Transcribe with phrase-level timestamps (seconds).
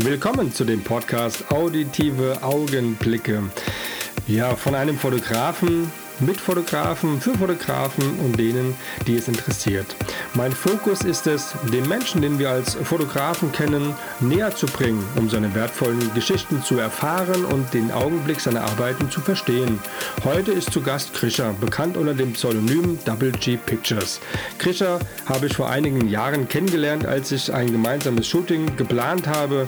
[0.00, 3.44] Willkommen zu dem Podcast Auditive Augenblicke.
[4.26, 5.90] Ja, von einem Fotografen
[6.20, 8.74] mit Fotografen, für Fotografen und denen,
[9.06, 9.96] die es interessiert.
[10.34, 15.28] Mein Fokus ist es, den Menschen, den wir als Fotografen kennen, näher zu bringen, um
[15.28, 19.78] seine wertvollen Geschichten zu erfahren und den Augenblick seiner Arbeiten zu verstehen.
[20.24, 24.20] Heute ist zu Gast Krischer, bekannt unter dem Pseudonym Double G Pictures.
[24.58, 29.66] Krischer habe ich vor einigen Jahren kennengelernt, als ich ein gemeinsames Shooting geplant habe.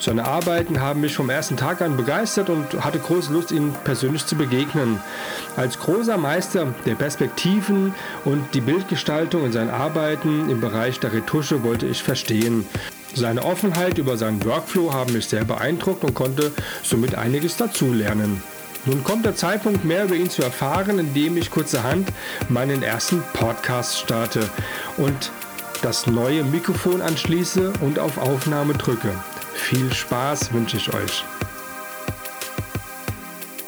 [0.00, 4.24] Seine Arbeiten haben mich vom ersten Tag an begeistert und hatte große Lust, ihm persönlich
[4.24, 4.98] zu begegnen.
[5.56, 11.62] Als großer Meister der Perspektiven und die Bildgestaltung in seinen Arbeiten im Bereich der Retusche
[11.62, 12.66] wollte ich verstehen.
[13.14, 16.50] Seine Offenheit über seinen Workflow haben mich sehr beeindruckt und konnte
[16.82, 18.42] somit einiges dazulernen.
[18.86, 22.08] Nun kommt der Zeitpunkt, mehr über ihn zu erfahren, indem ich kurzerhand
[22.48, 24.48] meinen ersten Podcast starte
[24.96, 25.30] und
[25.82, 29.12] das neue Mikrofon anschließe und auf Aufnahme drücke.
[29.54, 31.24] Viel Spaß wünsche ich euch.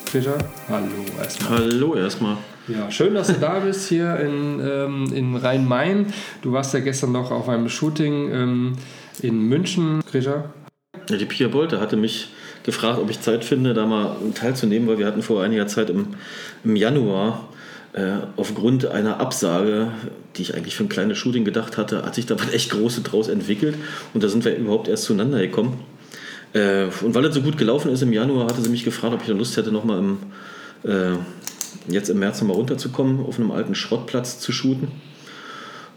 [0.06, 0.38] Fischer,
[0.68, 0.86] hallo
[1.18, 1.58] erstmal.
[1.58, 2.36] Hallo erstmal.
[2.68, 6.12] Ja, schön, dass du da bist hier in, ähm, in Rhein-Main.
[6.42, 8.72] Du warst ja gestern noch auf einem Shooting ähm,
[9.20, 10.52] in München, Grisha.
[11.08, 12.28] Ja, die Pia Bolte hatte mich
[12.62, 16.08] gefragt, ob ich Zeit finde, da mal teilzunehmen, weil wir hatten vor einiger Zeit im,
[16.62, 17.48] im Januar
[18.36, 19.88] aufgrund einer Absage,
[20.36, 23.02] die ich eigentlich für ein kleines Shooting gedacht hatte, hat sich da was echt Große
[23.02, 23.76] draus entwickelt
[24.14, 25.78] und da sind wir überhaupt erst zueinander gekommen.
[26.52, 29.22] Äh, und weil es so gut gelaufen ist im Januar, hatte sie mich gefragt, ob
[29.22, 30.18] ich Lust hätte, nochmal im,
[30.84, 31.16] äh,
[31.88, 34.88] jetzt im März nochmal runterzukommen, auf einem alten Schrottplatz zu shooten.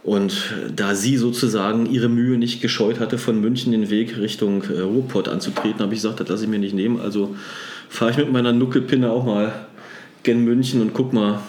[0.03, 4.81] Und da sie sozusagen ihre Mühe nicht gescheut hatte, von München den Weg Richtung äh,
[4.81, 7.01] Ruhrpott anzutreten, habe ich gesagt, das lasse ich mir nicht nehmen.
[7.01, 7.35] Also
[7.89, 9.65] fahre ich mit meiner Nuckelpinne auch mal
[10.23, 11.39] gen München und guck mal,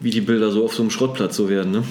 [0.00, 1.72] wie die Bilder so auf so einem Schrottplatz so werden.
[1.72, 1.82] Ne?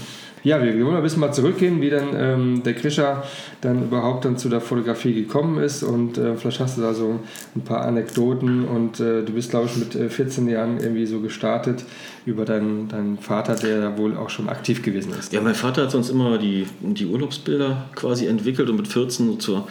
[0.45, 3.23] Ja, wir, wollen ein bisschen mal zurückgehen, wie dann ähm, der Krischer
[3.61, 7.19] dann überhaupt dann zu der Fotografie gekommen ist und äh, vielleicht hast du da so
[7.55, 11.19] ein paar Anekdoten und äh, du bist, glaube ich, mit 14 äh, Jahren irgendwie so
[11.19, 11.83] gestartet
[12.27, 15.33] über deinen, deinen Vater, der wohl auch schon aktiv gewesen ist.
[15.33, 19.35] Ja, mein Vater hat sonst immer die, die Urlaubsbilder quasi entwickelt und mit 14 so
[19.37, 19.67] zur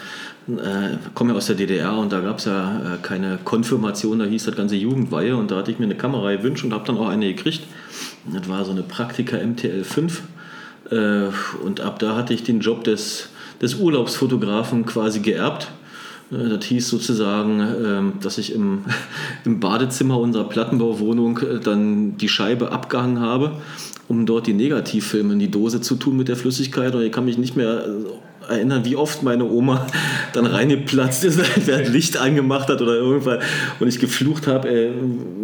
[0.49, 4.25] äh, komme ja aus der DDR und da gab es ja äh, keine Konfirmation, da
[4.25, 6.99] hieß das ganze Jugendweihe und da hatte ich mir eine Kamera gewünscht und habe dann
[6.99, 7.63] auch eine gekriegt.
[8.33, 10.23] Das war so eine Praktika MTL 5
[10.91, 11.29] äh,
[11.63, 13.29] und ab da hatte ich den Job des,
[13.61, 15.71] des Urlaubsfotografen quasi geerbt.
[16.31, 18.85] Äh, das hieß sozusagen, ähm, dass ich im,
[19.45, 23.53] im Badezimmer unserer Plattenbauwohnung äh, dann die Scheibe abgehangen habe,
[24.09, 26.95] um dort die Negativfilme in die Dose zu tun mit der Flüssigkeit.
[26.95, 27.85] Und ich kann mich nicht mehr
[28.49, 29.87] erinnern, wie oft meine Oma
[30.33, 33.43] dann reingeplatzt ist, wer Licht angemacht hat oder irgendwas
[33.81, 34.91] und ich geflucht habe äh,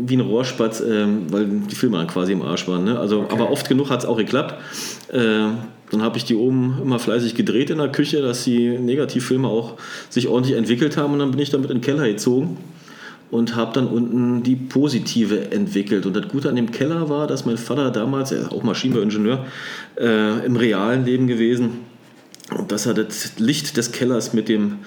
[0.06, 2.84] wie ein Rohrspatz, äh, weil die Filme dann quasi im Arsch waren.
[2.84, 2.98] Ne?
[2.98, 3.32] Also, okay.
[3.32, 4.54] Aber oft genug hat es auch geklappt.
[5.12, 5.48] Äh,
[5.90, 9.74] dann habe ich die oben immer fleißig gedreht in der Küche, dass die Negativfilme auch
[10.08, 12.58] sich ordentlich entwickelt haben und dann bin ich damit in den Keller gezogen
[13.30, 16.06] und habe dann unten die positive entwickelt.
[16.06, 19.46] Und das Gute an dem Keller war, dass mein Vater damals, er ist auch Maschinenbauingenieur,
[19.98, 21.89] äh, im realen Leben gewesen,
[22.68, 24.80] dass er das Licht des Kellers mit dem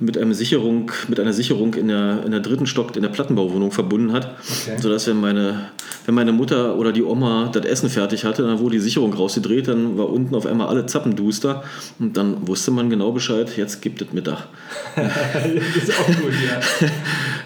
[0.00, 3.70] mit, einem Sicherung, mit einer Sicherung in der, in der dritten Stock in der Plattenbauwohnung
[3.70, 4.34] verbunden hat.
[4.64, 4.80] Okay.
[4.80, 5.68] Sodass, wenn meine,
[6.06, 9.68] wenn meine Mutter oder die Oma das Essen fertig hatte, dann wurde die Sicherung rausgedreht,
[9.68, 11.62] dann war unten auf einmal alle Zappenduster
[11.98, 14.48] und dann wusste man genau Bescheid, jetzt gibt es Mittag.
[14.96, 15.04] das
[15.84, 16.32] ist auch gut,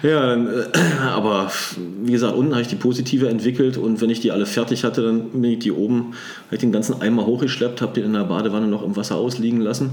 [0.01, 0.09] ja.
[0.09, 0.61] ja, dann, äh,
[1.01, 1.51] aber
[2.03, 5.01] wie gesagt, unten habe ich die positive entwickelt und wenn ich die alle fertig hatte,
[5.01, 6.13] dann bin ich die oben,
[6.45, 9.59] habe ich den ganzen Eimer hochgeschleppt, habe den in der Badewanne noch im Wasser ausliegen
[9.59, 9.91] lassen.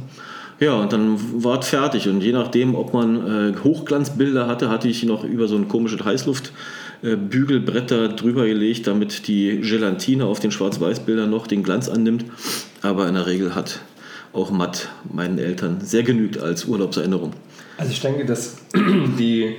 [0.62, 2.08] Ja, und dann war es fertig.
[2.08, 6.04] Und je nachdem, ob man äh, Hochglanzbilder hatte, hatte ich noch über so ein komisches
[6.04, 12.26] Heißluftbügelbretter äh, drüber gelegt, damit die Gelatine auf den Schwarz-Weiß-Bildern noch den Glanz annimmt.
[12.80, 13.80] Aber in der Regel hat
[14.32, 17.32] auch matt meinen Eltern sehr genügt als Urlaubserinnerung.
[17.76, 18.58] Also ich denke, dass
[19.18, 19.56] die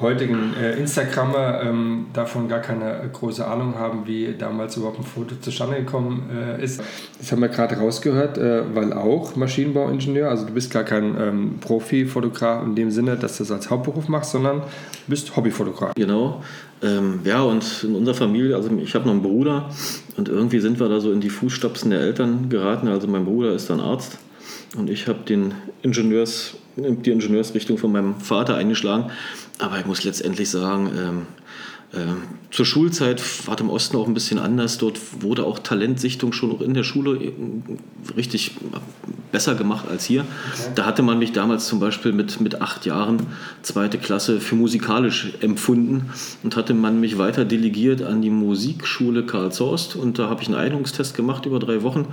[0.00, 5.36] heutigen äh, Instagrammer ähm, davon gar keine große Ahnung haben, wie damals überhaupt ein Foto
[5.40, 6.82] zustande gekommen äh, ist.
[7.18, 11.58] Das haben wir gerade rausgehört, äh, weil auch Maschinenbauingenieur, also du bist gar kein ähm,
[11.60, 14.66] Profi-Fotograf in dem Sinne, dass du das als Hauptberuf machst, sondern du
[15.08, 15.94] bist Hobbyfotograf.
[15.94, 16.42] Genau.
[16.82, 19.70] Ähm, ja, und in unserer Familie, also ich habe noch einen Bruder
[20.16, 22.88] und irgendwie sind wir da so in die Fußstapfen der Eltern geraten.
[22.88, 24.18] Also mein Bruder ist dann Arzt
[24.76, 29.10] und ich habe den Ingenieurs, die Ingenieursrichtung von meinem Vater eingeschlagen.
[29.58, 31.26] aber ich muss letztendlich sagen, ähm,
[31.94, 34.78] ähm, zur Schulzeit war im Osten auch ein bisschen anders.
[34.78, 37.32] Dort wurde auch Talentsichtung schon auch in der Schule äh,
[38.16, 38.52] richtig
[39.30, 40.22] besser gemacht als hier.
[40.22, 40.70] Okay.
[40.74, 43.26] Da hatte man mich damals zum Beispiel mit, mit acht Jahren,
[43.62, 46.10] zweite Klasse, für musikalisch empfunden
[46.42, 50.48] und hatte man mich weiter delegiert an die Musikschule Karl Zorst und da habe ich
[50.48, 52.06] einen Eignungstest gemacht über drei Wochen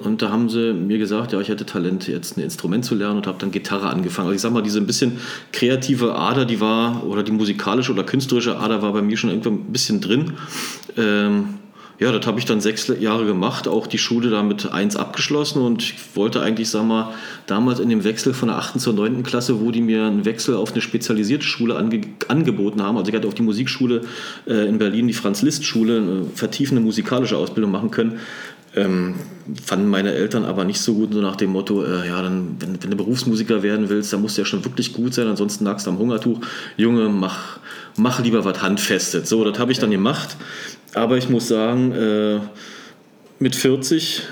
[0.00, 3.16] und da haben sie mir gesagt, ja, ich hätte Talent, jetzt ein Instrument zu lernen
[3.16, 4.28] und habe dann Gitarre angefangen.
[4.28, 5.18] Also ich sag mal, diese ein bisschen
[5.52, 9.54] kreative Ader, die war, oder die musikalische oder künstlerische Ader war bei mir schon irgendwann
[9.54, 10.34] ein bisschen drin.
[10.96, 11.54] Ähm,
[11.98, 15.60] ja, das habe ich dann sechs Jahre gemacht, auch die Schule da mit eins abgeschlossen
[15.60, 17.12] und ich wollte eigentlich, sag mal,
[17.46, 18.80] damals in dem Wechsel von der 8.
[18.80, 19.24] zur 9.
[19.24, 23.16] Klasse, wo die mir einen Wechsel auf eine spezialisierte Schule ange angeboten haben, also ich
[23.16, 24.02] hatte auf die Musikschule
[24.46, 28.20] äh, in Berlin, die Franz-Liszt-Schule, eine vertiefende musikalische Ausbildung machen können,
[28.78, 29.14] ähm,
[29.64, 32.82] fanden meine Eltern aber nicht so gut, so nach dem Motto, äh, ja, dann, wenn,
[32.82, 35.86] wenn, du Berufsmusiker werden willst, dann musst du ja schon wirklich gut sein, ansonsten nagst
[35.86, 36.40] du am Hungertuch.
[36.76, 37.58] Junge, mach,
[37.96, 39.28] mach lieber was Handfestes.
[39.28, 40.36] So, das habe ich dann gemacht.
[40.94, 42.40] Aber ich muss sagen, äh,
[43.38, 44.22] mit 40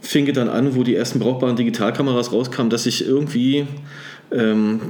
[0.00, 3.66] fing es dann an, wo die ersten brauchbaren Digitalkameras rauskamen, dass ich irgendwie
[4.30, 4.80] ähm,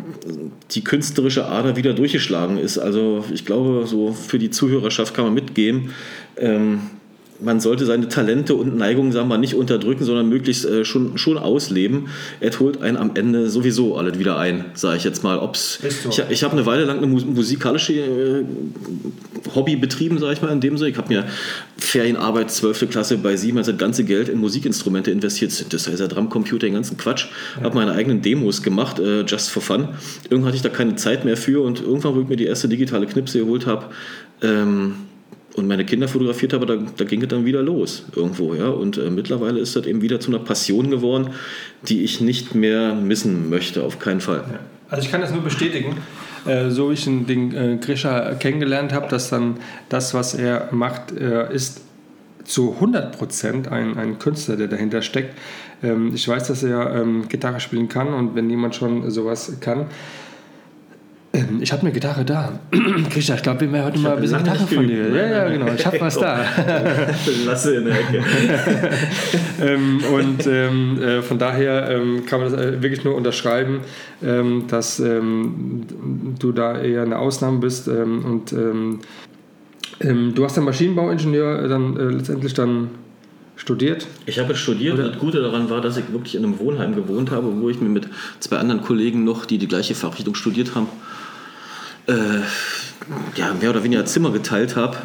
[0.72, 2.78] die künstlerische Ader wieder durchgeschlagen ist.
[2.78, 5.90] Also ich glaube, so für die Zuhörerschaft kann man mitgeben.
[6.36, 6.82] Ähm,
[7.40, 11.38] man sollte seine Talente und Neigungen, sagen wir nicht unterdrücken, sondern möglichst äh, schon, schon
[11.38, 12.08] ausleben.
[12.40, 15.38] Er holt einen am Ende sowieso alles wieder ein, sage ich jetzt mal.
[15.38, 15.78] Ob's.
[16.08, 18.44] Ich, ich habe eine Weile lang eine musikalische äh,
[19.54, 20.90] Hobby betrieben, sage ich mal in dem Sinne.
[20.90, 21.26] Ich habe mir
[21.76, 22.90] Ferienarbeit 12.
[22.90, 25.72] Klasse bei Siemens das ganze Geld in Musikinstrumente investiert.
[25.72, 27.26] Das heißt ja Drumcomputer, den ganzen Quatsch.
[27.56, 27.64] Ja.
[27.64, 29.88] Habe meine eigenen Demos gemacht, äh, just for fun.
[30.24, 32.68] Irgendwann hatte ich da keine Zeit mehr für und irgendwann, wo ich mir die erste
[32.68, 33.86] digitale Knipse geholt habe,
[34.42, 35.07] ähm,
[35.58, 38.54] und meine Kinder fotografiert habe, da, da ging es dann wieder los irgendwo.
[38.54, 38.68] Ja?
[38.68, 41.30] Und äh, mittlerweile ist das eben wieder zu einer Passion geworden,
[41.88, 44.44] die ich nicht mehr missen möchte, auf keinen Fall.
[44.50, 44.60] Ja.
[44.88, 45.96] Also ich kann das nur bestätigen.
[46.46, 49.58] Äh, so wie ich den, äh, Grisha kennengelernt habe, dass dann
[49.88, 51.82] das, was er macht, äh, ist
[52.44, 55.36] zu 100% ein, ein Künstler, der dahinter steckt.
[55.82, 59.86] Ähm, ich weiß, dass er ähm, Gitarre spielen kann und wenn jemand schon sowas kann,
[61.38, 62.58] ähm, ich habe eine Gitarre da.
[63.10, 65.08] Christian, ich glaube, wir haben heute mal ein bisschen Gitarre von dir.
[65.08, 65.72] Ja, ja, genau.
[65.72, 66.44] Ich habe was da.
[67.46, 68.24] Lasse in der Ecke.
[69.62, 73.80] ähm, und ähm, äh, von daher ähm, kann man das äh, wirklich nur unterschreiben,
[74.22, 75.84] ähm, dass ähm,
[76.38, 77.88] du da eher eine Ausnahme bist.
[77.88, 78.52] und
[80.00, 82.90] du hast den Maschinenbauingenieur dann äh, letztendlich dann
[83.58, 84.06] studiert?
[84.26, 85.04] Ich habe studiert Oder?
[85.04, 87.80] und das Gute daran war, dass ich wirklich in einem Wohnheim gewohnt habe, wo ich
[87.80, 88.08] mir mit
[88.40, 90.86] zwei anderen Kollegen noch, die die gleiche Fachrichtung studiert haben,
[92.08, 92.40] äh,
[93.36, 94.96] ja, mehr oder weniger Zimmer geteilt habe.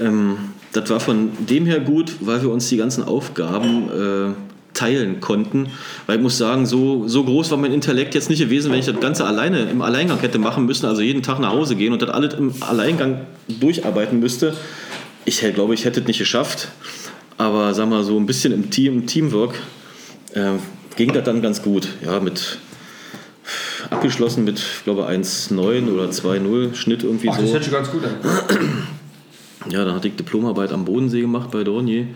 [0.00, 0.36] Ähm,
[0.72, 4.34] das war von dem her gut, weil wir uns die ganzen Aufgaben äh,
[4.74, 5.68] teilen konnten.
[6.06, 8.86] Weil ich muss sagen, so, so groß war mein Intellekt jetzt nicht gewesen, wenn ich
[8.86, 12.02] das Ganze alleine im Alleingang hätte machen müssen, also jeden Tag nach Hause gehen und
[12.02, 14.54] das alles im Alleingang durcharbeiten müsste.
[15.24, 16.68] Ich glaube, ich hätte es nicht geschafft.
[17.38, 19.54] Aber sag mal, so ein bisschen im Team, Teamwork
[20.34, 20.52] äh,
[20.96, 21.88] ging das dann ganz gut.
[22.04, 22.58] Ja, mit
[23.90, 27.42] abgeschlossen mit, ich glaube, 1,9 oder 2,0 Schnitt irgendwie Ach, so.
[27.42, 28.14] Das hört schon ganz gut an.
[29.70, 32.06] Ja, dann hatte ich Diplomarbeit am Bodensee gemacht bei Dornier.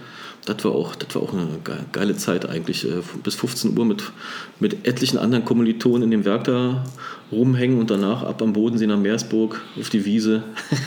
[0.45, 1.47] Das war auch, das war auch eine
[1.93, 2.85] geile Zeit eigentlich.
[2.85, 4.03] Äh, bis 15 Uhr mit,
[4.59, 6.85] mit etlichen anderen Kommilitonen in dem Werk da
[7.31, 10.43] rumhängen und danach ab am Bodensee nach Meersburg auf die Wiese.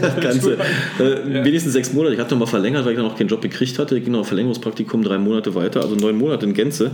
[0.00, 0.54] das Ganze.
[0.54, 2.14] Äh, wenigstens sechs Monate.
[2.14, 3.98] Ich hatte noch mal verlängert, weil ich dann noch keinen Job gekriegt hatte.
[3.98, 6.92] Ich ging noch Verlängerungspraktikum drei Monate weiter, also neun Monate in Gänze.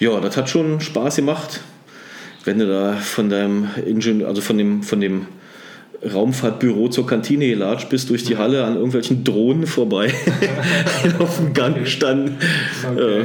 [0.00, 1.60] Ja, das hat schon Spaß gemacht
[2.44, 5.26] wenn du da von deinem Ingenieur, also von dem, von dem
[6.02, 10.12] Raumfahrtbüro zur Kantine gelatscht bist, durch die Halle an irgendwelchen Drohnen vorbei
[11.18, 12.38] auf dem Gang standen.
[12.90, 13.20] Okay.
[13.20, 13.24] Äh,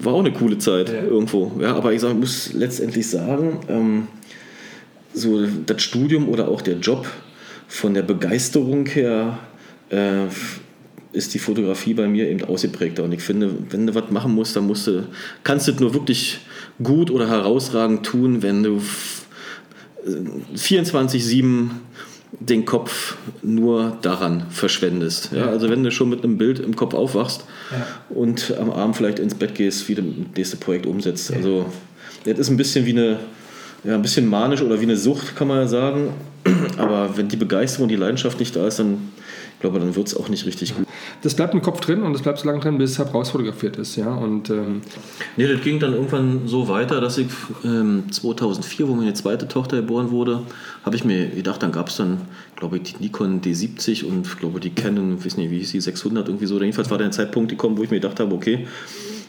[0.00, 1.02] war auch eine coole Zeit ja.
[1.02, 1.52] irgendwo.
[1.60, 4.06] Ja, aber ich sag, muss letztendlich sagen, ähm,
[5.12, 7.08] so das Studium oder auch der Job
[7.66, 9.38] von der Begeisterung her
[9.90, 10.26] äh,
[11.12, 13.04] ist die Fotografie bei mir eben ausgeprägter.
[13.04, 15.06] Und ich finde, wenn du was machen musst, dann musst du,
[15.44, 16.40] kannst du es nur wirklich
[16.82, 18.80] gut oder herausragend tun, wenn du
[20.56, 21.70] 24-7
[22.40, 25.32] den Kopf nur daran verschwendest.
[25.32, 27.86] Ja, also wenn du schon mit einem Bild im Kopf aufwachst ja.
[28.08, 31.30] und am Abend vielleicht ins Bett gehst, wie du das nächste Projekt umsetzt.
[31.30, 31.36] Ja.
[31.36, 31.66] Also
[32.24, 33.18] das ist ein bisschen wie eine,
[33.84, 36.14] ja, ein bisschen manisch oder wie eine Sucht, kann man ja sagen.
[36.78, 39.12] Aber wenn die Begeisterung, die Leidenschaft nicht da ist, dann
[39.62, 40.86] glaube, dann wird es auch nicht richtig gut.
[41.22, 43.96] Das bleibt im Kopf drin und das bleibt so lange drin, bis es herausfotografiert ist.
[43.96, 44.12] Ja?
[44.14, 44.82] Und, ähm
[45.36, 47.28] nee, das ging dann irgendwann so weiter, dass ich
[47.64, 50.42] ähm, 2004, wo meine zweite Tochter geboren wurde,
[50.84, 52.20] habe ich mir gedacht, dann gab es dann,
[52.56, 56.28] glaube ich, die Nikon D70 und glaube die Canon, weiß nicht, wie hieß die, 600
[56.28, 56.60] irgendwie so.
[56.60, 58.66] Jedenfalls war der Zeitpunkt gekommen, wo ich mir gedacht habe, okay,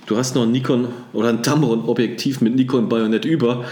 [0.08, 3.64] du hast noch ein Nikon oder ein Tamron-Objektiv mit Nikon Bayonet über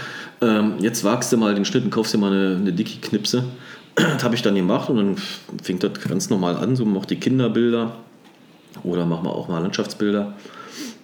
[0.42, 3.44] ähm, jetzt wagst du mal den Schnitt und kaufst dir mal eine, eine dicke Knipse.
[3.96, 5.16] Das habe ich dann gemacht und dann
[5.62, 7.96] fing das ganz normal an, so mach die Kinderbilder
[8.84, 10.34] oder mach mal auch mal Landschaftsbilder.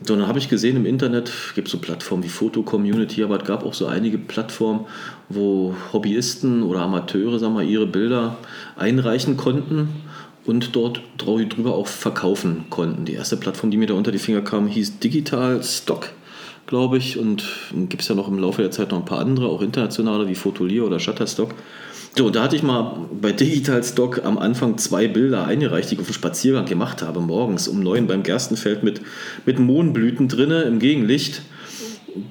[0.03, 3.47] So, dann habe ich gesehen im Internet, gibt so Plattformen wie Foto Community, aber es
[3.47, 4.87] gab auch so einige Plattformen,
[5.29, 8.37] wo Hobbyisten oder Amateure, sagen wir, ihre Bilder
[8.77, 9.89] einreichen konnten
[10.47, 13.05] und dort drüber auch verkaufen konnten.
[13.05, 16.11] Die erste Plattform, die mir da unter die Finger kam, hieß Digital Stock,
[16.67, 17.19] glaube ich.
[17.19, 17.45] Und
[17.91, 20.35] gibt es ja noch im Laufe der Zeit noch ein paar andere, auch internationale wie
[20.35, 21.55] Fotolier oder Shutterstock.
[22.19, 26.01] So, da hatte ich mal bei Digital Stock am Anfang zwei Bilder eingereicht, die ich
[26.01, 29.03] auf dem Spaziergang gemacht habe, morgens um neun beim Gerstenfeld mit,
[29.47, 31.43] mit Mohnblüten drinne im Gegenlicht.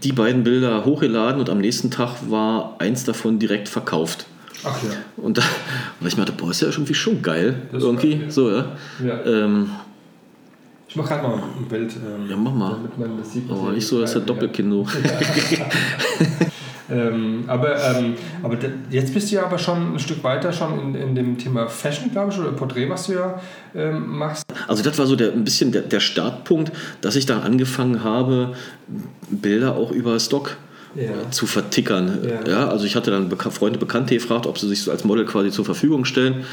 [0.03, 4.25] Die beiden Bilder hochgeladen und am nächsten Tag war eins davon direkt verkauft.
[4.65, 4.89] Ach ja.
[5.15, 5.44] Und da,
[6.01, 7.56] weil ich mir dachte, boah, ist ja irgendwie schon geil.
[7.72, 8.15] Das irgendwie.
[8.15, 8.32] geil, ja.
[8.32, 8.75] So, ja.
[9.06, 9.25] Ja.
[9.25, 9.70] Ähm,
[10.89, 11.94] Ich mache gerade mal ein Bild.
[11.96, 12.72] Ähm, Ja, mach mal.
[12.72, 13.50] Damit man das sieht.
[13.50, 14.86] aber ihr nicht so, dass der Doppelkinn so.
[16.89, 18.58] Ähm, aber ähm, aber
[18.89, 22.12] jetzt bist du ja aber schon ein Stück weiter schon in, in dem Thema Fashion,
[22.12, 23.41] glaube ich, oder Porträt, was du ja
[23.75, 24.44] ähm, machst.
[24.67, 28.53] Also das war so der, ein bisschen der, der Startpunkt, dass ich dann angefangen habe,
[29.29, 30.56] Bilder auch über Stock
[30.96, 31.29] Ja.
[31.29, 32.20] zu vertickern.
[32.24, 32.50] Ja.
[32.50, 32.67] Ja.
[32.70, 35.51] also ich hatte dann Beka Freunde, Bekannte gefragt, ob sie sich so als Model quasi
[35.51, 36.46] zur Verfügung stellen.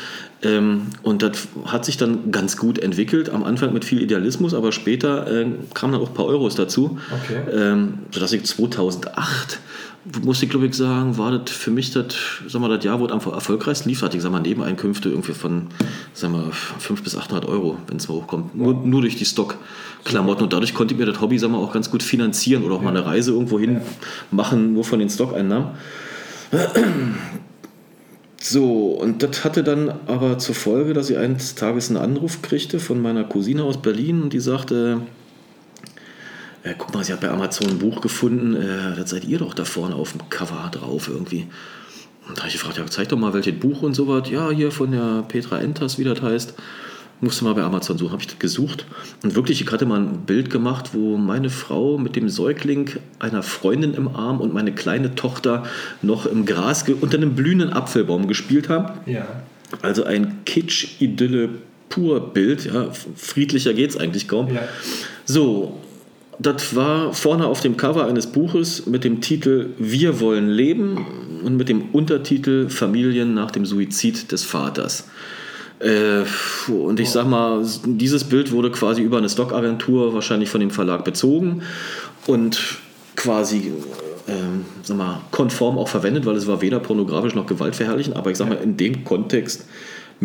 [0.43, 3.31] Ähm, und das hat sich dann ganz gut entwickelt.
[3.31, 6.99] Am Anfang mit viel Idealismus, aber später äh, kamen dann auch ein paar Euros dazu.
[7.23, 7.41] Okay.
[7.57, 9.61] Ähm, sodass ich 2008
[10.23, 12.07] musste ich glaube ich sagen, war das für mich das,
[12.47, 15.33] sag mal, das Jahr, wo es am erfolgreichsten lief, hatte ich sag mal Nebeneinkünfte irgendwie
[15.33, 15.69] von,
[16.13, 18.55] sag mal, 500 bis 800 Euro, wenn es mal hochkommt.
[18.55, 21.73] Nur, nur durch die Stockklamotten und dadurch konnte ich mir das Hobby, sag mal, auch
[21.73, 23.81] ganz gut finanzieren oder auch mal eine Reise irgendwo hin
[24.31, 25.69] machen, nur von den Stockeinnahmen.
[28.47, 32.79] So, und das hatte dann aber zur Folge, dass ich eines Tages einen Anruf kriegte
[32.79, 35.01] von meiner Cousine aus Berlin und die sagte,
[36.64, 39.54] äh, guck mal, sie hat bei Amazon ein Buch gefunden, äh, das seid ihr doch
[39.54, 41.47] da vorne auf dem Cover drauf irgendwie.
[42.26, 44.30] Und da habe ich gefragt, ja, zeig doch mal welches Buch und so was.
[44.30, 46.54] Ja, hier von der Petra Enters, wie das heißt.
[47.21, 48.87] Musste mal bei Amazon suchen, habe ich das gesucht.
[49.23, 53.42] Und wirklich, ich hatte mal ein Bild gemacht, wo meine Frau mit dem Säugling einer
[53.42, 55.64] Freundin im Arm und meine kleine Tochter
[56.02, 58.99] noch im Gras unter einem blühenden Apfelbaum gespielt haben.
[59.06, 59.26] Ja.
[59.83, 61.50] Also ein Kitsch-Idylle
[61.88, 62.64] pur Bild.
[62.64, 64.52] Ja, friedlicher geht es eigentlich kaum.
[64.52, 64.62] Ja.
[65.25, 65.78] So,
[66.38, 71.07] das war vorne auf dem Cover eines Buches mit dem Titel Wir wollen leben
[71.45, 75.09] und mit dem Untertitel Familien nach dem Suizid des Vaters.
[75.81, 76.25] Äh,
[76.71, 81.05] und ich sag mal, dieses Bild wurde quasi über eine Stockagentur wahrscheinlich von dem Verlag
[81.05, 81.62] bezogen
[82.26, 82.79] und
[83.17, 83.73] quasi
[84.26, 88.38] ähm, sag mal, konform auch verwendet, weil es war weder pornografisch noch gewaltverherrlichend, aber ich
[88.38, 89.67] sag mal, in dem Kontext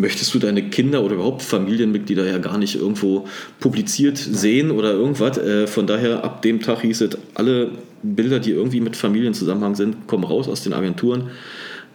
[0.00, 3.26] möchtest du deine Kinder oder überhaupt Familienmitglieder ja gar nicht irgendwo
[3.60, 5.38] publiziert sehen oder irgendwas.
[5.38, 7.70] Äh, von daher, ab dem Tag hieß es, alle
[8.02, 11.30] Bilder, die irgendwie mit Familienzusammenhang sind, kommen raus aus den Agenturen.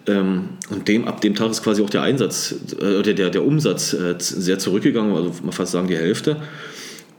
[0.07, 3.45] Ähm, und dem, ab dem Tag ist quasi auch der Einsatz, äh, der, der, der
[3.45, 6.38] Umsatz äh, sehr zurückgegangen, also man fast sagen die Hälfte.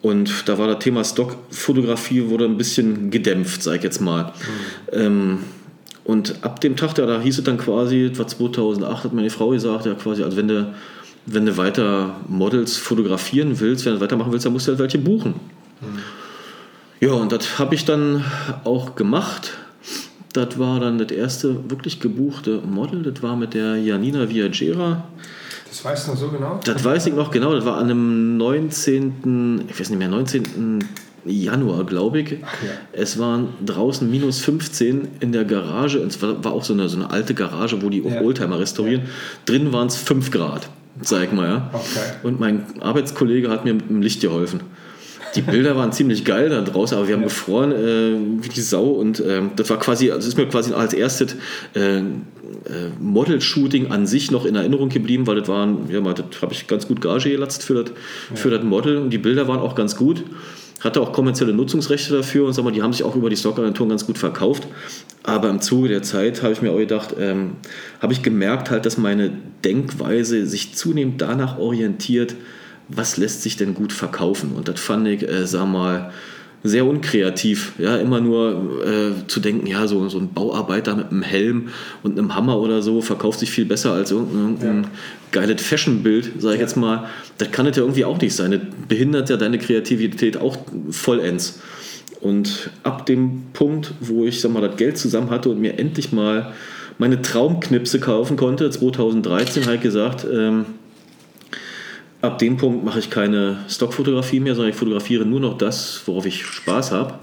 [0.03, 4.33] Und da war das Thema Stockfotografie wurde ein bisschen gedämpft, sag ich jetzt mal.
[4.93, 5.39] Ähm,
[6.07, 9.31] und ab dem Tag, da, da hieß es dann quasi, das war 2008, hat meine
[9.31, 10.73] Frau gesagt, ja quasi, also wenn du,
[11.27, 14.99] wenn du weiter Models fotografieren willst, wenn du weitermachen willst, dann musst du halt welche
[14.99, 15.35] buchen.
[17.01, 18.25] Ja, und das habe ich dann
[18.65, 19.53] auch gemacht.
[20.33, 23.03] Das war dann das erste wirklich gebuchte Model.
[23.03, 25.05] Das war mit der Janina Viagera.
[25.69, 26.61] Das weißt du noch so genau?
[26.65, 27.55] Das weiß ich noch genau.
[27.55, 29.65] Das war an einem 19.
[29.69, 30.85] Ich weiß nicht mehr, 19.
[31.29, 32.31] Januar, glaube ich.
[32.33, 32.39] ja.
[32.93, 35.99] Es waren draußen minus 15 in der Garage.
[35.99, 38.21] Es war, war auch so eine, so eine alte Garage, wo die Ja.
[38.21, 39.03] Oldtimer restaurieren.
[39.45, 40.69] Drin waren es 5 Grad,
[41.03, 41.49] sag ich mal.
[41.49, 41.71] Ja.
[41.73, 41.85] Okay.
[42.23, 44.61] Und mein Arbeitskollege hat mir mit dem Licht geholfen.
[45.35, 47.29] Die Bilder waren ziemlich geil da draußen, aber wir haben Ja.
[47.29, 50.95] gefroren äh, wie die Sau und ähm, das war quasi, also ist mir quasi als
[50.95, 51.37] erstes
[51.75, 52.03] äh, äh,
[53.01, 56.67] Model-Shooting an sich noch in Erinnerung geblieben, weil das waren, ja mal, das habe ich
[56.69, 57.93] ganz gut Gage gelatzt für das,
[58.35, 60.23] für das Model und die Bilder waren auch ganz gut.
[60.87, 63.91] Hatte auch kommerzielle Nutzungsrechte dafür und sag mal, die haben sich auch über die Stockagenturen
[63.91, 64.69] ganz gut verkauft.
[65.25, 67.57] Aber im Zuge der Zeit habe ich mir auch gedacht, ähm,
[68.01, 69.33] habe ich gemerkt halt, dass meine
[69.65, 72.37] Denkweise sich zunehmend danach orientiert,
[72.89, 74.53] was lässt sich denn gut verkaufen.
[74.55, 76.13] Und das fand ich, äh, sag mal,
[76.69, 77.73] sehr unkreativ.
[77.79, 81.69] Ja, immer nur äh, zu denken, ja, so, so ein Bauarbeiter mit einem Helm
[82.03, 84.89] und einem Hammer oder so verkauft sich viel besser als irgendein, irgendein Ja.
[85.33, 87.09] geiles Fashionbild, sage ich jetzt mal.
[87.39, 88.51] Das kann es ja irgendwie auch nicht sein.
[88.53, 90.57] Das behindert ja deine Kreativität auch
[90.91, 91.61] vollends.
[92.21, 96.13] Und ab dem Punkt, wo ich sag mal, das Geld zusammen hatte und mir endlich
[96.13, 96.53] mal
[96.99, 100.65] meine Traumknipse kaufen konnte, 2013, habe ich gesagt, ähm,
[102.27, 106.27] ab dem Punkt mache ich keine Stockfotografie mehr, sondern ich fotografiere nur noch das, worauf
[106.27, 107.19] ich Spaß habe.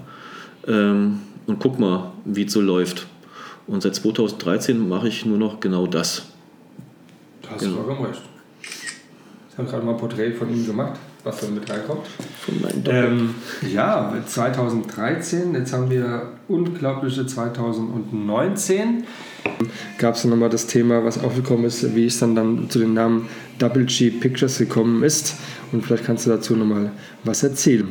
[0.66, 3.06] Ähm, und guck mal, wie es so läuft.
[3.66, 6.26] Und seit 2013 mache ich nur noch genau das.
[7.42, 7.76] Du hast genau.
[7.76, 8.22] vollkommen recht.
[9.50, 12.06] Ich habe gerade mal ein Porträt von ihm gemacht, was dann mit reinkommt.
[12.44, 13.34] Von meinem ähm,
[13.72, 19.04] Ja, 2013, jetzt haben wir unglaubliche 2019.
[19.98, 22.94] Gab es dann nochmal das Thema, was aufgekommen ist, wie es dann, dann zu den
[22.94, 23.28] Namen
[23.58, 25.36] Double G Pictures gekommen ist.
[25.72, 26.92] Und vielleicht kannst du dazu nochmal
[27.24, 27.88] was erzählen.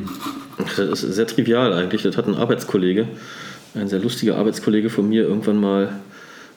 [0.76, 2.02] Das ist sehr trivial eigentlich.
[2.02, 3.08] Das hat ein Arbeitskollege,
[3.74, 6.00] ein sehr lustiger Arbeitskollege von mir, irgendwann mal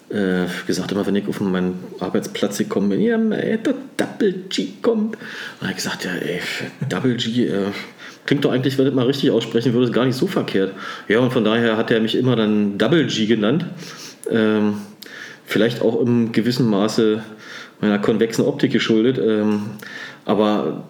[0.09, 5.15] äh, gesagt, immer wenn ich auf meinen Arbeitsplatz gekommen bin, ja, der Double G kommt.
[5.15, 6.39] Und er hat gesagt, ja, ey,
[6.87, 7.71] Double G, äh,
[8.25, 10.73] klingt doch eigentlich, wenn ich mal richtig aussprechen würde, ist gar nicht so verkehrt.
[11.07, 13.65] Ja, und von daher hat er mich immer dann Double G genannt.
[14.29, 14.75] Ähm,
[15.45, 17.21] vielleicht auch im gewissen Maße
[17.79, 19.17] meiner konvexen Optik geschuldet.
[19.17, 19.61] Ähm,
[20.25, 20.83] aber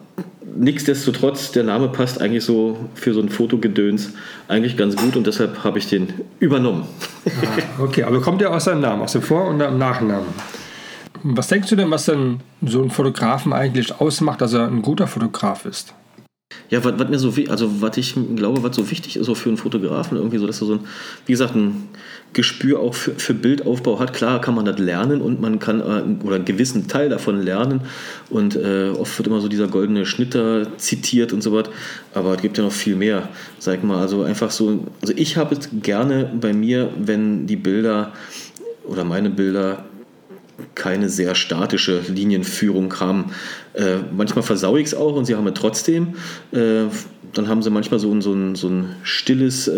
[0.57, 4.13] nichtsdestotrotz, der Name passt eigentlich so für so ein Fotogedöns
[4.47, 6.85] eigentlich ganz gut und deshalb habe ich den übernommen.
[7.25, 10.27] Ah, okay, aber kommt ja aus seinem Namen, aus dem Vor- und Nachnamen.
[11.23, 15.07] Was denkst du denn, was denn so ein Fotografen eigentlich ausmacht, dass er ein guter
[15.07, 15.93] Fotograf ist?
[16.69, 19.57] Ja, was, mir so also was ich glaube, was so wichtig ist so für einen
[19.57, 20.79] Fotografen, irgendwie so, dass er so ein,
[21.25, 21.87] wie gesagt, ein
[22.33, 24.13] Gespür auch für, für Bildaufbau hat.
[24.13, 27.81] Klar kann man das lernen und man kann äh, oder einen gewissen Teil davon lernen.
[28.29, 31.69] Und äh, oft wird immer so dieser goldene Schnitter zitiert und so was.
[32.13, 34.01] Aber es gibt ja noch viel mehr, sag mal.
[34.01, 38.13] Also einfach so, also ich habe es gerne bei mir, wenn die Bilder
[38.85, 39.85] oder meine Bilder
[40.75, 43.31] keine sehr statische Linienführung haben.
[43.77, 46.15] Äh, manchmal versau ich es auch und sie haben es trotzdem.
[46.51, 46.85] Äh,
[47.33, 49.71] dann haben sie manchmal so, so, ein, so ein stilles, äh,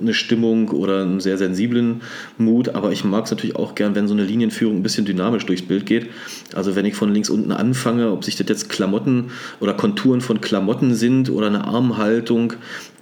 [0.00, 2.00] eine Stimmung oder einen sehr sensiblen
[2.38, 2.70] Mut.
[2.70, 5.62] Aber ich mag es natürlich auch gern, wenn so eine Linienführung ein bisschen dynamisch durchs
[5.62, 6.08] Bild geht.
[6.54, 10.40] Also wenn ich von links unten anfange, ob sich das jetzt Klamotten oder Konturen von
[10.40, 12.54] Klamotten sind oder eine Armhaltung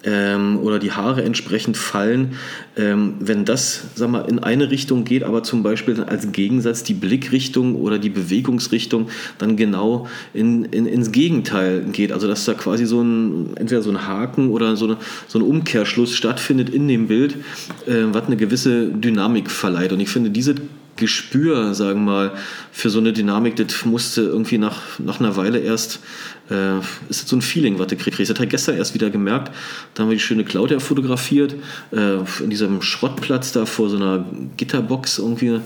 [0.05, 2.35] ähm, oder die Haare entsprechend fallen,
[2.77, 6.95] ähm, wenn das sag mal, in eine Richtung geht, aber zum Beispiel als Gegensatz die
[6.95, 9.09] Blickrichtung oder die Bewegungsrichtung
[9.39, 12.13] dann genau in, in, ins Gegenteil geht.
[12.13, 14.97] Also dass da quasi so ein, entweder so ein Haken oder so, eine,
[15.29, 17.37] so ein Umkehrschluss stattfindet in dem Bild,
[17.87, 19.93] äh, was eine gewisse Dynamik verleiht.
[19.93, 20.55] Und ich finde, diese
[21.01, 22.33] Gespür, sagen wir mal,
[22.71, 26.01] für so eine Dynamik, das musste irgendwie nach, nach einer Weile erst
[26.51, 26.79] äh,
[27.09, 28.19] ist so ein Feeling, was du kriegst.
[28.31, 29.55] Das ich gestern erst wieder gemerkt.
[29.95, 31.55] Da haben wir die schöne Claudia fotografiert,
[31.93, 34.25] äh, in diesem Schrottplatz da vor so einer
[34.57, 35.61] Gitterbox irgendwie.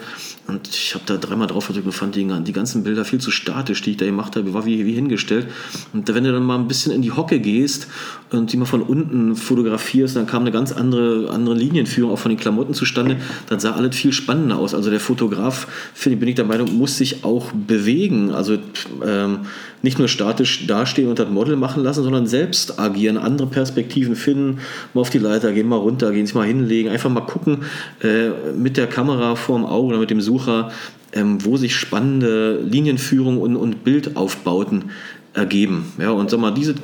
[0.47, 3.31] Und ich habe da dreimal drauf gedrückt und fand die, die, ganzen Bilder viel zu
[3.31, 5.47] statisch, die ich da gemacht habe, war wie, wie hingestellt.
[5.95, 7.87] Und wenn du dann mal ein bisschen in die Hocke gehst
[8.31, 12.29] und die mal von unten fotografierst, dann kam eine ganz andere, andere Linienführung auch von
[12.29, 13.17] den Klamotten zustande.
[13.49, 14.75] Dann sah alles viel spannender aus.
[14.75, 18.31] Also der Fotograf, finde ich, bin ich der Meinung, muss sich auch bewegen.
[18.31, 18.59] Also
[19.03, 19.41] ähm,
[19.85, 24.59] nicht nur statisch dastehen und das Model machen lassen, sondern selbst agieren, andere Perspektiven finden,
[24.95, 27.65] mal auf die Leiter gehen, mal runter, gehen sich mal hinlegen, einfach mal gucken
[28.03, 30.73] äh, mit der Kamera vorm Auge oder mit dem Sucher,
[31.13, 34.87] ähm, wo sich spannende Linienführung und, und Bildaufbauten
[35.35, 35.93] ergeben.
[35.99, 36.77] Ja, und sag mal, dieses,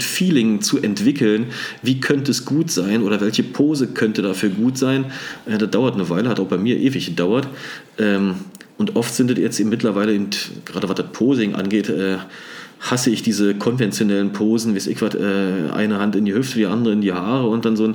[0.00, 1.46] Feeling zu entwickeln,
[1.82, 5.06] wie könnte es gut sein oder welche Pose könnte dafür gut sein,
[5.44, 7.46] äh, das dauert eine Weile, hat auch bei mir ewig gedauert.
[7.98, 8.36] Ähm,
[8.78, 10.18] und oft sind es jetzt eben mittlerweile,
[10.64, 12.18] gerade was das Posing angeht, äh,
[12.78, 16.66] hasse ich diese konventionellen Posen, wie ich was, äh, eine Hand in die Hüfte, die
[16.66, 17.94] andere in die Haare und dann so ein,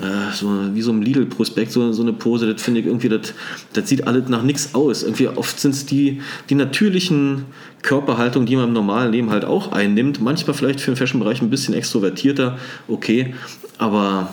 [0.00, 3.34] äh, so, wie so ein Lidl-Prospekt, so, so eine Pose, das finde ich irgendwie, das,
[3.74, 5.02] das sieht alles nach nichts aus.
[5.02, 7.44] Irgendwie oft sind es die, die natürlichen
[7.82, 10.22] Körperhaltungen, die man im normalen Leben halt auch einnimmt.
[10.22, 13.34] Manchmal vielleicht für den Fashion-Bereich ein bisschen extrovertierter, okay,
[13.76, 14.32] aber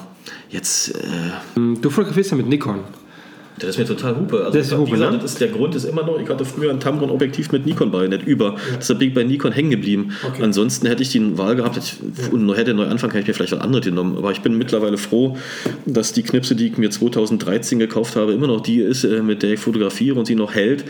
[0.49, 0.95] jetzt.
[0.95, 2.79] Äh du fotografierst ja mit Nikon.
[3.60, 4.45] Das ist mir total Hupe.
[4.45, 5.19] Also das ist Hupe, gesagt, ne?
[5.19, 8.08] das ist, der Grund ist immer noch, ich hatte früher ein Tamron-Objektiv mit Nikon bei,
[8.08, 8.45] nicht über.
[8.45, 8.78] Ja.
[8.78, 10.12] Deshalb bin ich bei Nikon hängen geblieben.
[10.26, 10.43] Okay.
[10.43, 12.32] Ansonsten hätte ich die Wahl gehabt, ich, ja.
[12.32, 14.17] und hätte neu anfangen, hätte ich mir vielleicht was anderes genommen.
[14.17, 15.38] Aber ich bin mittlerweile froh,
[15.86, 19.43] dass die Knipse, die ich mir 2013 gekauft habe, immer noch die ist, äh, mit
[19.43, 20.86] der ich fotografiere und sie noch hält.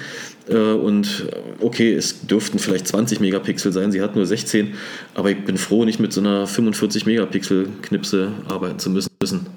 [0.49, 1.27] Äh, und
[1.59, 4.73] okay, es dürften vielleicht 20 Megapixel sein, sie hat nur 16,
[5.13, 9.09] aber ich bin froh, nicht mit so einer 45 Megapixel Knipse arbeiten zu müssen.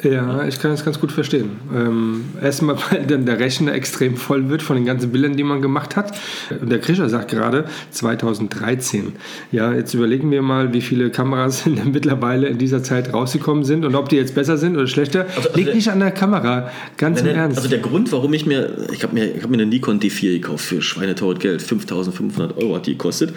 [0.02, 1.50] Ja, ich kann das ganz gut verstehen.
[1.74, 5.96] Ähm, erstmal, dann der Rechner extrem voll wird von den ganzen Bildern, die man gemacht
[5.96, 6.18] hat.
[6.60, 9.12] Und der Krischer sagt gerade 2013.
[9.50, 13.94] Ja, jetzt überlegen wir mal, wie viele Kameras mittlerweile in dieser Zeit rausgekommen sind und
[13.94, 15.26] ob die jetzt besser sind oder schlechter.
[15.36, 17.58] Also, also Liegt nicht an der Kamera, ganz im Ernst.
[17.58, 20.64] Also der Grund, warum ich mir, ich habe mir, hab mir eine Nikon D4 gekauft
[20.64, 23.34] für schweineteures Geld, 5500 Euro hat die gekostet.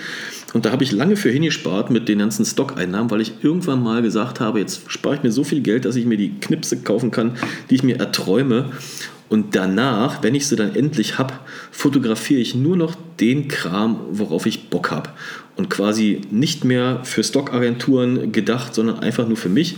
[0.56, 4.02] Und da habe ich lange für hingespart mit den ganzen Stock-Einnahmen, weil ich irgendwann mal
[4.02, 7.12] gesagt habe, jetzt spare ich mir so viel Geld, dass ich mir die Knipse kaufen
[7.12, 7.34] kann,
[7.70, 8.72] die ich mir erträume.
[9.28, 11.34] Und danach, wenn ich sie dann endlich habe,
[11.72, 15.10] fotografiere ich nur noch den Kram, worauf ich Bock habe.
[15.56, 19.78] Und quasi nicht mehr für Stockagenturen gedacht, sondern einfach nur für mich.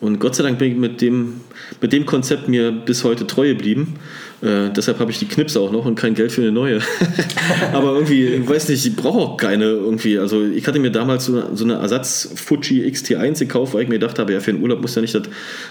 [0.00, 1.40] Und Gott sei Dank bin ich mit dem,
[1.80, 3.94] mit dem Konzept mir bis heute treu geblieben.
[4.42, 6.80] Äh, deshalb habe ich die Knips auch noch und kein Geld für eine neue.
[7.72, 10.18] Aber irgendwie, ich weiß nicht, ich brauche auch keine irgendwie.
[10.18, 14.18] Also ich hatte mir damals so, so eine Ersatz-Fuji XT1 gekauft, weil ich mir gedacht
[14.18, 15.22] habe, ja, für den Urlaub muss ja nicht das,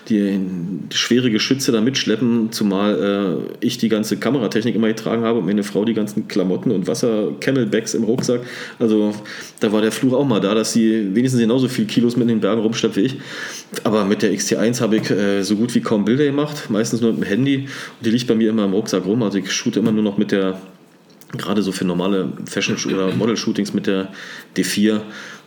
[0.09, 0.39] die,
[0.91, 5.45] die schwere Geschütze da mitschleppen, zumal äh, ich die ganze Kameratechnik immer getragen habe und
[5.45, 8.41] meine Frau die ganzen Klamotten und Wasser-Camelbacks im Rucksack.
[8.79, 9.13] Also
[9.59, 12.29] da war der Fluch auch mal da, dass sie wenigstens genauso viel Kilos mit in
[12.29, 13.17] den Bergen rumschleppt wie ich.
[13.83, 17.11] Aber mit der XT1 habe ich äh, so gut wie kaum Bilder gemacht, meistens nur
[17.11, 17.57] mit dem Handy.
[17.57, 19.23] Und die liegt bei mir immer im Rucksack rum.
[19.23, 20.59] Also ich shoote immer nur noch mit der,
[21.37, 24.09] gerade so für normale Fashion- oder Model-Shootings mit der
[24.55, 25.01] D4.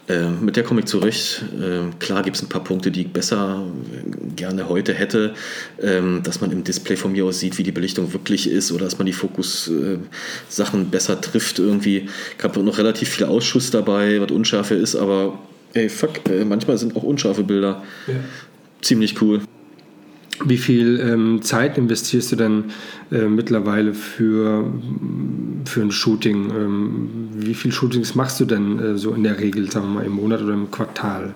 [0.08, 1.44] Äh, mit der komme ich zurecht.
[1.60, 3.62] Äh, klar gibt es ein paar Punkte, die ich besser
[4.36, 5.34] gerne heute hätte,
[5.82, 8.86] ähm, dass man im Display von mir aus sieht, wie die Belichtung wirklich ist oder
[8.86, 12.08] dass man die Fokus-Sachen äh, besser trifft irgendwie.
[12.38, 15.38] Ich habe noch relativ viel Ausschuss dabei, was unschärfer ist, aber
[15.74, 18.14] ey, fuck, äh, manchmal sind auch unscharfe Bilder ja.
[18.80, 19.40] ziemlich cool.
[20.44, 22.64] Wie viel ähm, Zeit investierst du denn
[23.10, 24.72] äh, mittlerweile für,
[25.64, 26.50] für ein Shooting?
[26.50, 30.04] Ähm, wie viele Shootings machst du denn äh, so in der Regel, sagen wir mal,
[30.04, 31.34] im Monat oder im Quartal?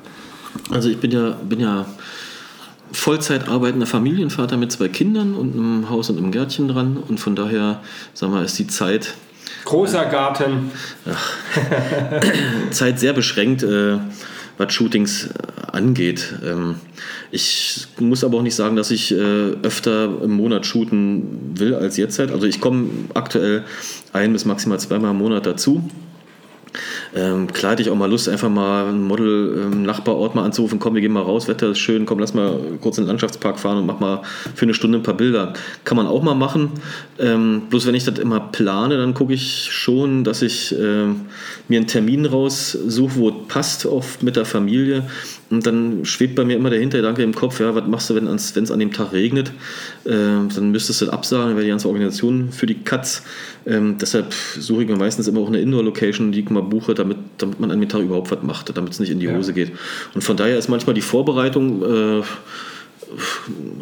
[0.70, 1.86] Also ich bin ja, bin ja
[2.92, 7.34] Vollzeit arbeitender Familienvater mit zwei Kindern und einem Haus und einem Gärtchen dran und von
[7.34, 7.80] daher,
[8.14, 9.14] sagen wir, ist die Zeit
[9.64, 10.70] Großer Garten.
[12.70, 13.98] Zeit sehr beschränkt, äh,
[14.58, 15.30] was Shootings äh,
[15.72, 16.34] angeht.
[16.44, 16.76] Ähm,
[17.30, 19.16] ich muss aber auch nicht sagen, dass ich äh,
[19.62, 22.20] öfter im Monat shooten will als jetzt.
[22.20, 23.64] Also ich komme aktuell
[24.12, 25.88] ein bis maximal zweimal im Monat dazu.
[27.14, 30.78] Ähm, klar hätte ich auch mal Lust, einfach mal ein Model im Nachbarort mal anzurufen,
[30.78, 33.58] komm, wir gehen mal raus, Wetter ist schön, komm, lass mal kurz in den Landschaftspark
[33.58, 34.22] fahren und mach mal
[34.54, 35.52] für eine Stunde ein paar Bilder.
[35.84, 36.70] Kann man auch mal machen.
[37.18, 41.06] Ähm, bloß wenn ich das immer plane, dann gucke ich schon, dass ich äh,
[41.68, 45.04] mir einen Termin raussuche, wo es passt, oft mit der Familie.
[45.52, 48.26] Und dann schwebt bei mir immer der Hintergedanke im Kopf, ja, was machst du, wenn
[48.26, 49.52] es an dem Tag regnet?
[50.06, 50.10] Äh,
[50.54, 53.22] dann müsstest du das absagen, dann wäre die ganze Organisation für die Katz.
[53.66, 57.18] Ähm, deshalb suche ich mir meistens immer auch eine Indoor-Location, die ich mal buche, damit,
[57.36, 59.56] damit man an dem Tag überhaupt was macht, damit es nicht in die Hose ja.
[59.56, 59.72] geht.
[60.14, 62.22] Und von daher ist manchmal die Vorbereitung äh,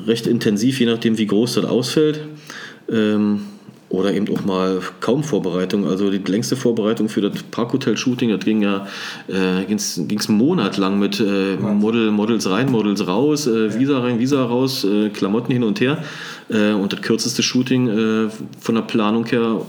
[0.08, 2.20] recht intensiv, je nachdem, wie groß das ausfällt.
[2.90, 3.42] Ähm,
[3.90, 5.86] oder eben auch mal kaum Vorbereitung.
[5.86, 8.86] Also die längste Vorbereitung für das Parkhotel-Shooting, das ging ja
[9.26, 13.98] äh, ging's, ging's einen Monat lang mit äh, Model, Models rein, Models raus, äh, Visa
[13.98, 16.02] rein, Visa raus, äh, Klamotten hin und her.
[16.48, 19.60] Äh, und das kürzeste Shooting äh, von der Planung her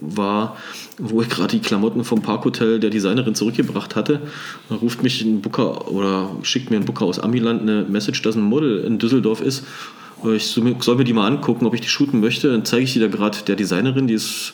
[0.00, 0.56] war,
[0.98, 4.20] wo ich gerade die Klamotten vom Parkhotel der Designerin zurückgebracht hatte.
[4.70, 8.36] Da ruft mich ein Booker oder schickt mir ein Booker aus Amiland eine Message, dass
[8.36, 9.64] ein Model in Düsseldorf ist
[10.24, 12.50] ich soll mir die mal angucken, ob ich die shooten möchte.
[12.50, 14.52] Dann zeige ich die da gerade der Designerin, die ist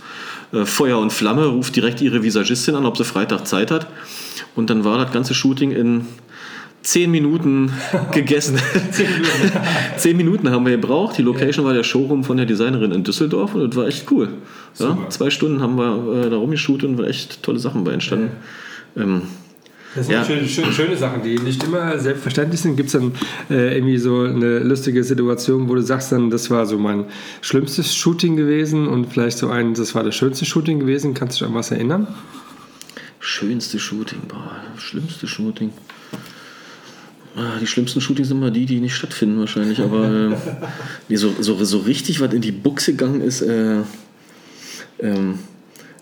[0.52, 3.86] äh, Feuer und Flamme, ruft direkt ihre Visagistin an, ob sie Freitag Zeit hat.
[4.54, 6.06] Und dann war das ganze Shooting in
[6.82, 7.72] zehn Minuten
[8.12, 8.58] gegessen.
[8.92, 9.52] zehn, Minuten.
[9.96, 11.18] zehn Minuten haben wir gebraucht.
[11.18, 11.68] Die Location ja.
[11.68, 14.28] war der Showroom von der Designerin in Düsseldorf und das war echt cool.
[14.78, 18.30] Ja, zwei Stunden haben wir äh, da rumgeshootet und waren echt tolle Sachen bei entstanden.
[18.94, 19.02] Ja.
[19.02, 19.22] Ähm,
[19.96, 20.24] das sind ja.
[20.24, 22.76] schöne, schöne, schöne, Sachen, die nicht immer selbstverständlich sind.
[22.76, 23.12] Gibt es dann
[23.50, 27.06] äh, irgendwie so eine lustige Situation, wo du sagst dann, das war so mein
[27.40, 31.14] schlimmstes Shooting gewesen und vielleicht so ein, das war das schönste Shooting gewesen.
[31.14, 32.06] Kannst du dich an was erinnern?
[33.20, 35.72] Schönste Shooting, boah, schlimmste Shooting.
[37.36, 40.32] Ah, die schlimmsten Shootings sind immer die, die nicht stattfinden wahrscheinlich, aber
[41.08, 43.80] äh, so, so, so richtig was in die Buchse gegangen ist, äh,
[45.00, 45.38] ähm,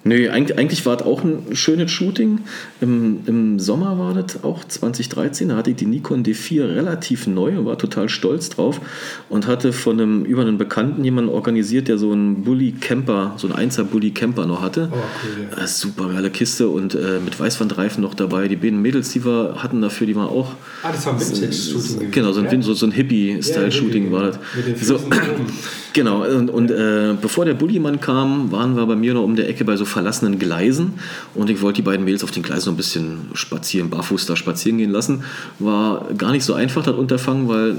[0.06, 2.40] Nö, eigentlich, eigentlich war es auch ein schönes Shooting.
[2.82, 5.48] Im, Im Sommer war das auch 2013.
[5.48, 8.82] Da hatte ich die Nikon D4 relativ neu und war total stolz drauf
[9.30, 13.48] und hatte von einem über einen Bekannten jemanden organisiert, der so einen Bully Camper, so
[13.48, 14.90] einen 1er Bully Camper noch hatte.
[14.92, 15.64] Oh, cool.
[15.64, 18.46] Äh, super geile Kiste und äh, mit Weißwandreifen noch dabei.
[18.48, 20.52] Die beiden Mädels, die wir hatten dafür, die waren auch.
[20.82, 22.10] Ah, das war ein Vintage-Shooting.
[22.10, 24.38] Genau, so ein, so, so ein Hippie-Style-Shooting ja, war das.
[24.54, 25.00] Mit den so,
[25.94, 29.48] genau, und, und äh, bevor der Bullymann kam, waren wir bei mir noch um der
[29.48, 30.94] Ecke bei so verlassenen Gleisen
[31.34, 34.36] und ich wollte die beiden Mädels auf den Gleisen noch ein bisschen spazieren, barfuß da
[34.36, 35.24] spazieren gehen lassen.
[35.58, 37.70] War gar nicht so einfach, das Unterfangen, weil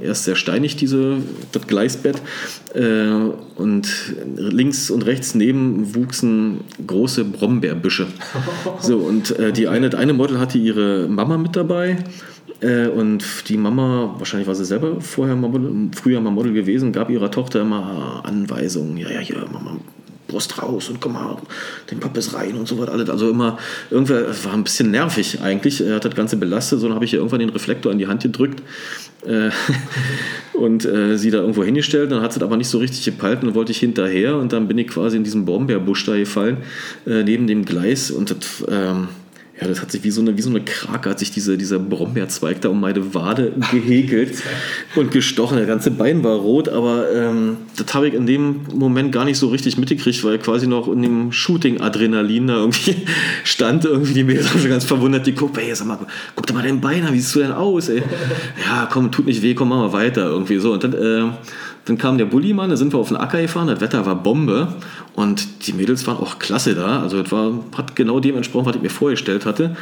[0.00, 1.18] äh, erst sehr steinig diese,
[1.52, 2.22] das Gleisbett
[2.74, 3.10] äh,
[3.56, 3.88] und
[4.36, 8.06] links und rechts neben wuchsen große Brombeerbüsche.
[8.80, 11.98] So, und äh, die eine, eine Model hatte ihre Mama mit dabei
[12.60, 16.92] äh, und die Mama, wahrscheinlich war sie selber vorher mal Model, früher mal Model gewesen,
[16.92, 18.96] gab ihrer Tochter immer Anweisungen.
[18.96, 19.78] Ja, ja, hier, Mama,
[20.26, 21.36] Brust raus und komm mal,
[21.90, 23.08] den Pappes rein und so was alles.
[23.10, 23.58] Also immer,
[23.90, 25.80] irgendwer, war ein bisschen nervig eigentlich.
[25.80, 28.06] Er hat das Ganze belastet, so dann habe ich ihr irgendwann den Reflektor in die
[28.06, 28.62] Hand gedrückt
[29.26, 29.50] äh,
[30.54, 32.10] und äh, sie da irgendwo hingestellt.
[32.10, 34.68] Dann hat sie aber nicht so richtig gepeilt und dann wollte ich hinterher und dann
[34.68, 36.58] bin ich quasi in diesem Brombeerbusch da gefallen,
[37.06, 39.08] äh, neben dem Gleis und das, ähm,
[39.60, 41.78] ja, das hat sich wie so eine, wie so eine Krake, hat sich diese, dieser
[41.78, 44.42] Brombeerzweig da um meine Wade gehegelt
[44.96, 45.56] und gestochen.
[45.56, 49.38] Der ganze Bein war rot, aber ähm, das habe ich in dem Moment gar nicht
[49.38, 52.96] so richtig mitgekriegt, weil quasi noch in dem Shooting-Adrenalin da irgendwie
[53.44, 53.86] stand.
[53.86, 55.98] Irgendwie die Mädels haben schon ganz verwundert, die guckt, ey, sag mal,
[56.34, 58.02] guck dir mal dein Bein an, wie siehst du denn aus, ey?
[58.62, 60.72] Ja, komm, tut nicht weh, komm, mach mal weiter, irgendwie so.
[60.72, 61.32] Und dann, äh,
[61.86, 64.74] dann kam der Bullimann, da sind wir auf den Acker gefahren, das Wetter war Bombe
[65.14, 67.00] und die Mädels waren auch klasse da.
[67.00, 69.76] Also es war, hat genau dem entsprochen, was ich mir vorgestellt hatte.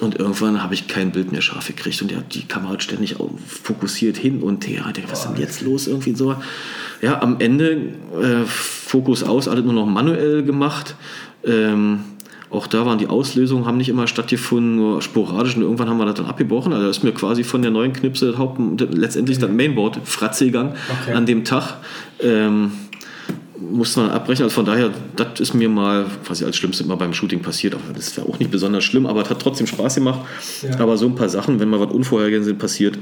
[0.00, 3.16] Und irgendwann habe ich kein Bild mehr scharf gekriegt und die, die Kamera hat ständig
[3.46, 4.84] fokussiert hin und her.
[5.08, 5.86] Was ist denn jetzt los?
[5.86, 6.36] Irgendwie so.
[7.00, 7.70] Ja, am Ende
[8.20, 10.94] äh, Fokus aus, alles nur noch manuell gemacht.
[11.42, 12.00] Ähm,
[12.56, 16.06] auch da waren die Auslösungen, haben nicht immer stattgefunden, nur sporadisch und irgendwann haben wir
[16.06, 16.72] das dann abgebrochen.
[16.72, 18.60] Also ist mir quasi von der neuen Knipse Haupt,
[18.92, 21.12] letztendlich das Mainboard Fratze gegangen okay.
[21.12, 21.74] an dem Tag.
[22.20, 22.72] Ähm,
[23.58, 24.44] musste man abbrechen.
[24.44, 27.74] Also von daher, das ist mir mal quasi als Schlimmste immer beim Shooting passiert.
[27.74, 30.20] Aber das ja auch nicht besonders schlimm, aber es hat trotzdem Spaß gemacht.
[30.62, 30.78] Ja.
[30.78, 32.98] Aber so ein paar Sachen, wenn mal was Unvorhergesehenes passiert,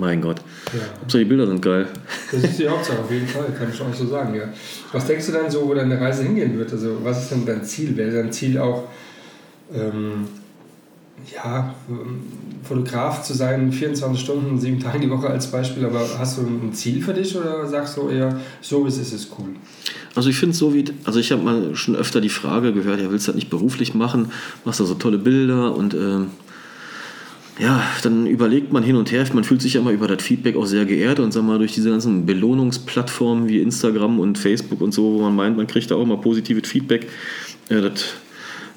[0.00, 0.40] mein Gott.
[0.72, 0.80] Ja.
[1.00, 1.86] Hauptsache die Bilder sind geil.
[2.32, 4.44] Das ist die Hauptsache, auf jeden Fall, kann ich auch so sagen, ja.
[4.92, 6.72] Was denkst du dann so, wo deine Reise hingehen wird?
[6.72, 7.96] Also was ist denn dein Ziel?
[7.96, 8.88] Wäre dein Ziel auch,
[9.72, 10.26] ähm,
[11.32, 11.74] ja,
[12.62, 16.72] Fotograf zu sein, 24 Stunden, sieben Tage die Woche als Beispiel, aber hast du ein
[16.72, 19.48] Ziel für dich oder sagst du eher, so wie es ist, ist cool?
[20.14, 23.10] Also ich finde so wie, also ich habe mal schon öfter die Frage gehört, ja,
[23.10, 24.32] willst du das nicht beruflich machen,
[24.64, 26.20] machst da so tolle Bilder und äh,
[27.58, 30.56] ja, dann überlegt man hin und her, man fühlt sich ja immer über das Feedback
[30.56, 34.92] auch sehr geehrt und sag mal, durch diese ganzen Belohnungsplattformen wie Instagram und Facebook und
[34.92, 37.06] so, wo man meint, man kriegt da auch mal positives Feedback,
[37.68, 38.14] ja, das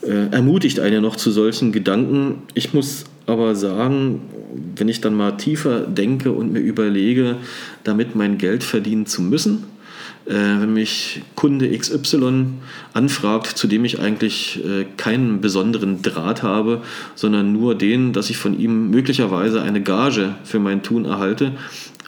[0.02, 2.44] äh, ermutigt einen ja noch zu solchen Gedanken.
[2.54, 4.22] Ich muss aber sagen,
[4.76, 7.38] wenn ich dann mal tiefer denke und mir überlege,
[7.84, 9.73] damit mein Geld verdienen zu müssen, äh,
[10.26, 12.46] wenn mich Kunde XY
[12.94, 16.82] anfragt, zu dem ich eigentlich äh, keinen besonderen Draht habe,
[17.16, 21.54] sondern nur den, dass ich von ihm möglicherweise eine Gage für mein Tun erhalte,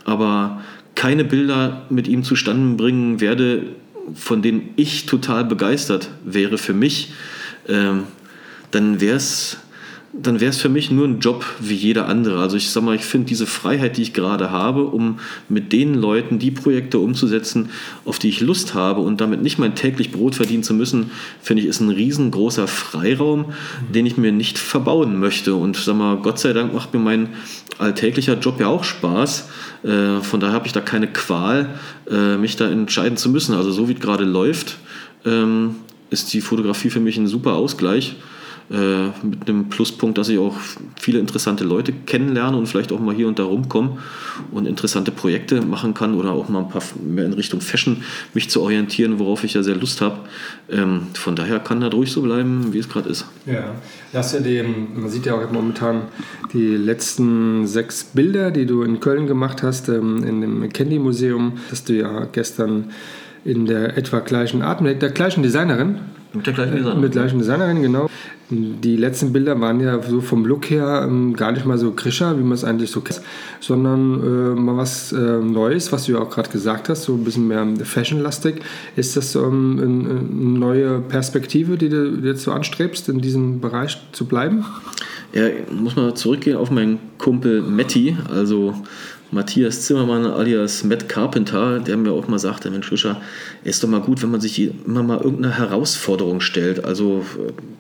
[0.06, 0.62] aber
[0.96, 3.64] keine Bilder mit ihm zustande bringen werde,
[4.14, 7.12] von denen ich total begeistert wäre für mich,
[7.68, 8.04] ähm,
[8.72, 9.58] dann wäre es
[10.18, 12.42] dann wäre es für mich nur ein Job wie jeder andere.
[12.42, 15.94] Also ich sag mal, ich finde diese Freiheit, die ich gerade habe, um mit den
[15.94, 17.70] Leuten die Projekte umzusetzen,
[18.06, 21.64] auf die ich Lust habe und damit nicht mein täglich Brot verdienen zu müssen, finde
[21.64, 23.54] ich, ist ein riesengroßer Freiraum,
[23.94, 25.56] den ich mir nicht verbauen möchte.
[25.56, 27.30] Und sag mal, Gott sei Dank macht mir mein
[27.78, 29.50] alltäglicher Job ja auch Spaß.
[29.84, 31.76] Äh, von daher habe ich da keine Qual,
[32.10, 33.54] äh, mich da entscheiden zu müssen.
[33.54, 34.78] Also so wie es gerade läuft,
[35.26, 35.76] ähm,
[36.10, 38.16] ist die Fotografie für mich ein super Ausgleich.
[38.72, 40.56] Äh, mit einem Pluspunkt, dass ich auch
[41.00, 44.00] viele interessante Leute kennenlerne und vielleicht auch mal hier und da rumkomme
[44.52, 48.02] und interessante Projekte machen kann oder auch mal ein paar mehr in Richtung Fashion
[48.34, 50.18] mich zu orientieren, worauf ich ja sehr Lust habe.
[50.68, 53.28] Ähm, von daher kann das ruhig so bleiben, wie es gerade ist.
[53.46, 53.76] Ja,
[54.12, 56.02] das ja den, man sieht ja auch momentan
[56.52, 61.60] die letzten sechs Bilder, die du in Köln gemacht hast, ähm, in dem Candy Museum,
[61.70, 62.86] das du ja gestern
[63.44, 66.00] in der etwa gleichen Art, mit der gleichen Designerin.
[66.36, 67.02] Mit der gleichen Designerin.
[67.02, 68.10] Mit der gleichen Designerin, genau.
[68.50, 72.38] Die letzten Bilder waren ja so vom Look her ähm, gar nicht mal so krischer,
[72.38, 73.22] wie man es eigentlich so kennt,
[73.60, 77.24] sondern äh, mal was äh, Neues, was du ja auch gerade gesagt hast, so ein
[77.24, 78.62] bisschen mehr fashionlastig.
[78.96, 84.26] Ist das ähm, eine neue Perspektive, die du jetzt so anstrebst, in diesem Bereich zu
[84.26, 84.64] bleiben?
[85.34, 88.76] Ja, muss mal zurückgehen auf meinen Kumpel Matti, also
[89.32, 93.22] Matthias Zimmermann alias Matt Carpenter, der mir auch mal sagte, Mensch Fischer,
[93.66, 96.86] ist doch mal gut, wenn man sich immer mal irgendeine Herausforderung stellt.
[96.86, 97.26] Also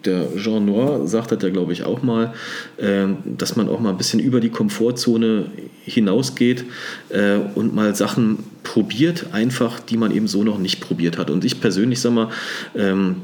[0.03, 2.33] der Jean Noir sagt das ja, glaube ich, auch mal,
[2.79, 5.45] ähm, dass man auch mal ein bisschen über die Komfortzone
[5.85, 6.65] hinausgeht
[7.09, 11.29] äh, und mal Sachen probiert, einfach, die man eben so noch nicht probiert hat.
[11.29, 12.29] Und ich persönlich, sag mal,
[12.75, 13.17] ähm,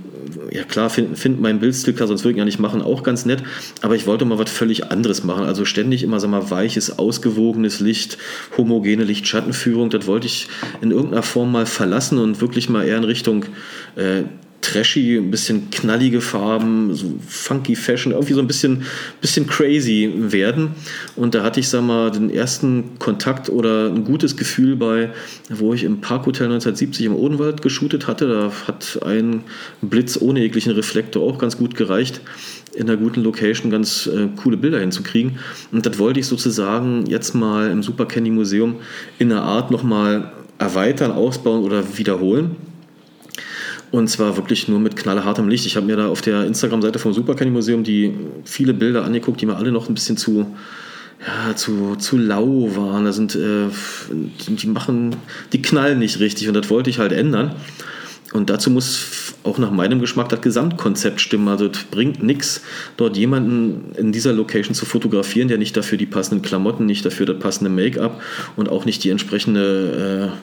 [0.52, 3.44] ja klar, finde find mein Bildsticker, sonst würde ich ja nicht machen, auch ganz nett,
[3.82, 5.46] aber ich wollte mal was völlig anderes machen.
[5.46, 8.18] Also ständig immer, sag mal, weiches, ausgewogenes Licht,
[8.58, 10.48] homogene Lichtschattenführung, das wollte ich
[10.82, 13.46] in irgendeiner Form mal verlassen und wirklich mal eher in Richtung
[13.96, 14.24] äh,
[14.62, 18.84] trashy, ein bisschen knallige Farben, so funky Fashion, irgendwie so ein bisschen,
[19.20, 20.72] bisschen crazy werden.
[21.16, 25.10] Und da hatte ich, sag mal, den ersten Kontakt oder ein gutes Gefühl bei,
[25.50, 28.28] wo ich im Parkhotel 1970 im Odenwald geshootet hatte.
[28.28, 29.44] Da hat ein
[29.82, 32.22] Blitz ohne jeglichen Reflektor auch ganz gut gereicht,
[32.74, 35.40] in einer guten Location ganz äh, coole Bilder hinzukriegen.
[35.72, 38.78] Und das wollte ich sozusagen jetzt mal im Super Candy Museum
[39.20, 40.32] in der Art nochmal
[40.62, 42.56] erweitern, ausbauen oder wiederholen.
[43.90, 45.66] Und zwar wirklich nur mit knallhartem Licht.
[45.66, 48.14] Ich habe mir da auf der Instagram-Seite vom Super Candy Museum die
[48.46, 50.56] viele Bilder angeguckt, die mir alle noch ein bisschen zu,
[51.20, 53.04] ja, zu, zu lau waren.
[53.04, 53.68] Da sind, äh,
[54.48, 55.18] die machen,
[55.52, 57.52] die knallen nicht richtig und das wollte ich halt ändern.
[58.34, 61.48] Und dazu muss auch nach meinem Geschmack das Gesamtkonzept stimmen.
[61.48, 62.62] Also es bringt nichts,
[62.96, 67.26] dort jemanden in dieser Location zu fotografieren, der nicht dafür die passenden Klamotten, nicht dafür
[67.26, 68.22] das passende Make-up
[68.56, 70.38] und auch nicht die entsprechende äh,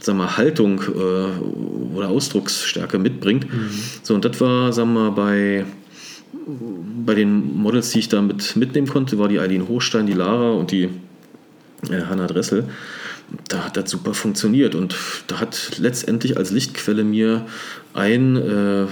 [0.00, 3.52] sag mal, Haltung äh, oder Ausdrucksstärke mitbringt.
[3.52, 3.70] Mhm.
[4.02, 5.64] So, und das war, sagen wir mal, bei
[7.04, 10.52] bei den Models, die ich da mit mitnehmen konnte, war die Eileen Hochstein, die Lara
[10.52, 10.88] und die
[11.90, 12.64] äh, Hanna Dressel.
[13.48, 14.74] Da hat das super funktioniert.
[14.74, 17.46] Und da hat letztendlich als Lichtquelle mir
[17.94, 18.86] ein, äh,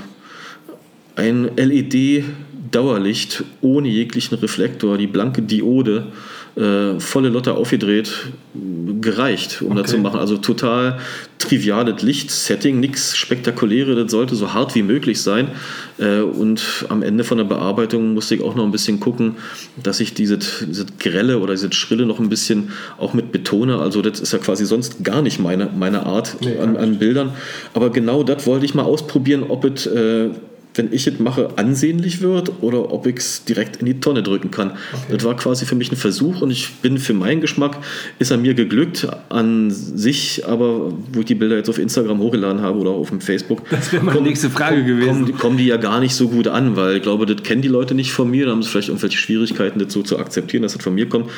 [1.16, 6.12] ein LED-Dauerlicht ohne jeglichen Reflektor, die blanke Diode,
[6.56, 8.28] äh, volle Lotte aufgedreht,
[9.00, 9.82] gereicht, um okay.
[9.82, 10.20] das zu machen.
[10.20, 11.00] Also total
[11.38, 15.48] triviales Lichtsetting, nichts Spektakuläres, das sollte so hart wie möglich sein.
[15.98, 19.36] Äh, und am Ende von der Bearbeitung musste ich auch noch ein bisschen gucken,
[19.82, 23.78] dass ich diese, diese Grelle oder diese Schrille noch ein bisschen auch mit betone.
[23.78, 27.32] Also das ist ja quasi sonst gar nicht meine, meine Art nee, an, an Bildern.
[27.74, 30.30] Aber genau das wollte ich mal ausprobieren, ob es äh,
[30.74, 34.50] wenn ich es mache, ansehnlich wird oder ob ich es direkt in die Tonne drücken
[34.50, 34.70] kann.
[34.70, 35.12] Okay.
[35.12, 37.78] Das war quasi für mich ein Versuch und ich bin für meinen Geschmack,
[38.18, 42.60] ist er mir geglückt an sich, aber wo ich die Bilder jetzt auf Instagram hochgeladen
[42.60, 43.62] habe oder auf dem Facebook.
[43.74, 45.24] Das wäre meine kommen, nächste Frage kommen, gewesen.
[45.24, 47.68] Kommen, kommen, die ja gar nicht so gut an, weil ich glaube, das kennen die
[47.68, 50.72] Leute nicht von mir, da haben sie vielleicht irgendwelche Schwierigkeiten, das so zu akzeptieren, dass
[50.72, 51.28] das von mir kommt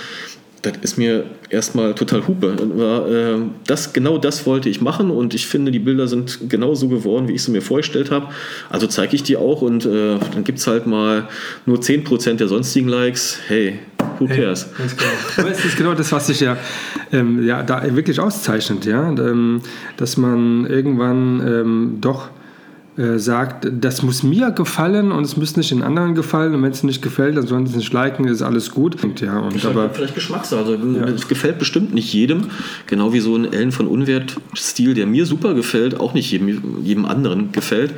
[0.71, 2.49] das ist mir erstmal total Hupe.
[2.49, 6.89] Äh, das, genau das wollte ich machen und ich finde, die Bilder sind genau so
[6.89, 8.29] geworden, wie ich sie mir vorgestellt habe.
[8.71, 11.29] Also zeige ich die auch und äh, dann gibt es halt mal
[11.65, 13.39] nur 10% der sonstigen Likes.
[13.47, 13.79] Hey,
[14.19, 14.67] who cares?
[14.77, 15.11] Hey, ganz genau.
[15.39, 16.57] Aber es ist genau das, was sich ja,
[17.13, 19.11] ähm, ja da wirklich auszeichnet, ja?
[19.11, 19.61] Ähm,
[19.97, 22.31] dass man irgendwann ähm, doch
[22.97, 26.73] äh, sagt, das muss mir gefallen und es muss nicht den anderen gefallen und wenn
[26.73, 28.97] es nicht gefällt, dann sollen sie es nicht liken, ist alles gut.
[29.21, 30.61] Ja, und aber, halt vielleicht Geschmackssache.
[30.61, 31.05] Also, ja.
[31.05, 32.45] Es gefällt bestimmt nicht jedem,
[32.87, 37.05] genau wie so ein Ellen von Unwert-Stil, der mir super gefällt, auch nicht jedem, jedem
[37.05, 37.93] anderen gefällt.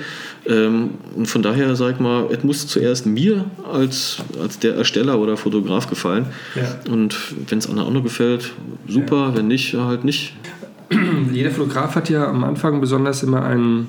[0.47, 5.21] Ähm, und von daher sag ich mal, es muss zuerst mir als, als der Ersteller
[5.21, 6.27] oder Fotograf gefallen.
[6.57, 6.93] Ja.
[6.93, 7.17] Und
[7.49, 8.53] wenn es anderen auch noch gefällt,
[8.89, 9.37] super, ja.
[9.37, 10.35] wenn nicht, halt nicht.
[11.33, 13.89] Jeder Fotograf hat ja am Anfang besonders immer einen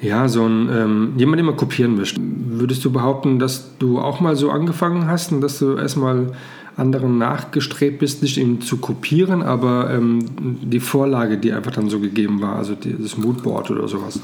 [0.00, 2.20] ja, so ein ähm, jemand, den man kopieren möchte.
[2.20, 6.32] Würdest du behaupten, dass du auch mal so angefangen hast und dass du erstmal
[6.76, 10.18] anderen nachgestrebt bist, nicht ihn zu kopieren, aber ähm,
[10.62, 14.20] die Vorlage, die einfach dann so gegeben war, also das Moodboard oder sowas?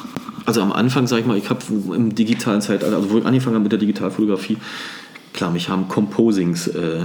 [0.47, 1.61] Also am Anfang, sag ich mal, ich habe
[1.95, 4.59] im digitalen Zeitalter, also wo ich angefangen habe mit der Digitalfotografie,
[5.33, 7.05] klar, mich haben Composings äh,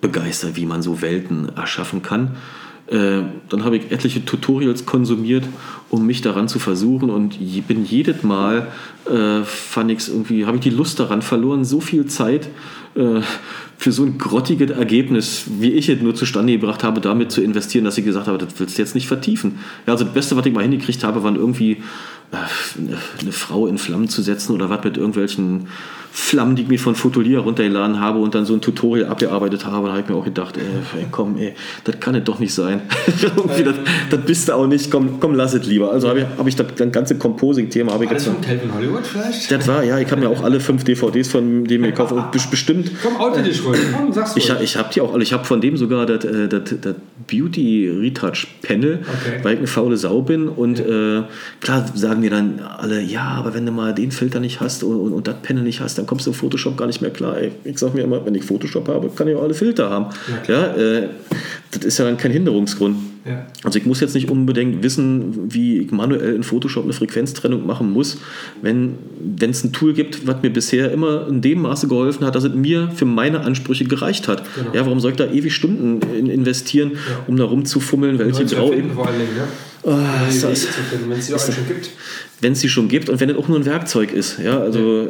[0.00, 2.36] begeistert, wie man so Welten erschaffen kann.
[2.92, 5.44] Äh, dann habe ich etliche Tutorials konsumiert,
[5.88, 8.68] um mich daran zu versuchen und bin jedes Mal,
[9.10, 12.50] äh, fand ich irgendwie, habe ich die Lust daran verloren, so viel Zeit
[12.94, 13.22] äh,
[13.78, 17.86] für so ein grottiges Ergebnis, wie ich es nur zustande gebracht habe, damit zu investieren,
[17.86, 19.60] dass ich gesagt habe, das willst du jetzt nicht vertiefen.
[19.86, 21.78] Ja, also das Beste, was ich mal hingekriegt habe, waren irgendwie
[22.32, 22.36] äh,
[23.20, 25.68] eine Frau in Flammen zu setzen oder was mit irgendwelchen
[26.14, 29.86] Flammen, die ich mir von Fotolier runtergeladen habe und dann so ein Tutorial abgearbeitet habe.
[29.86, 32.82] Da habe ich mir auch gedacht, ey, komm, ey, das kann es doch nicht sein.
[33.16, 33.74] das,
[34.10, 35.90] das, bist du auch nicht, komm, komm lass es lieber.
[35.90, 37.94] Also habe ich, hab ich das, ganze Composing-Thema.
[37.94, 39.50] Alles von Calvin Hollywood vielleicht?
[39.50, 42.90] Das war, ja, ich habe mir auch alle fünf DVDs von dem gekauft und bestimmt.
[43.02, 45.62] Komm, oute dich ruhig, komm, sag's Ich, ich habe die auch alle, ich habe von
[45.62, 46.94] dem sogar das, äh, das, das
[47.26, 49.38] Beauty Retouch Panel, okay.
[49.42, 51.22] weil ich eine faule Sau bin und äh,
[51.62, 54.96] klar sagen mir dann alle, ja, aber wenn du mal den Filter nicht hast und,
[54.96, 57.38] und, und das Panel nicht hast, dann kommst du in Photoshop gar nicht mehr klar.
[57.38, 60.06] Ey, ich sage mir immer, wenn ich Photoshop habe, kann ich auch alle Filter haben.
[60.48, 61.08] Ja, ja äh,
[61.70, 62.96] das ist ja dann kein Hinderungsgrund.
[63.24, 63.46] Ja.
[63.62, 67.92] Also ich muss jetzt nicht unbedingt wissen, wie ich manuell in Photoshop eine Frequenztrennung machen
[67.92, 68.18] muss,
[68.62, 68.96] wenn
[69.40, 72.52] es ein Tool gibt, was mir bisher immer in dem Maße geholfen hat, dass es
[72.52, 74.42] mir für meine Ansprüche gereicht hat.
[74.56, 74.74] Genau.
[74.74, 76.98] Ja, warum soll ich da ewig Stunden in investieren, ja.
[77.28, 78.72] um da rumzufummeln, welche Grau...
[78.94, 79.46] Vor allen Dingen, ja?
[79.84, 81.90] Oh, das wenn es sie schon gibt.
[82.42, 84.38] Wenn es sie schon gibt und wenn es auch nur ein Werkzeug ist.
[84.38, 85.08] Ja, also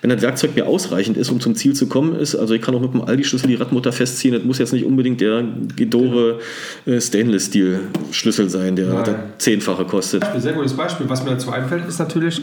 [0.00, 2.74] wenn das Werkzeug mir ausreichend ist, um zum Ziel zu kommen, ist, also ich kann
[2.74, 6.38] auch mit dem Aldi-Schlüssel die Radmutter festziehen, das muss jetzt nicht unbedingt der Gedore
[6.86, 10.22] äh, Stainless-Steel-Schlüssel sein, der, der zehnfache kostet.
[10.22, 11.08] Ein sehr gutes Beispiel.
[11.08, 12.42] Was mir dazu einfällt, ist natürlich,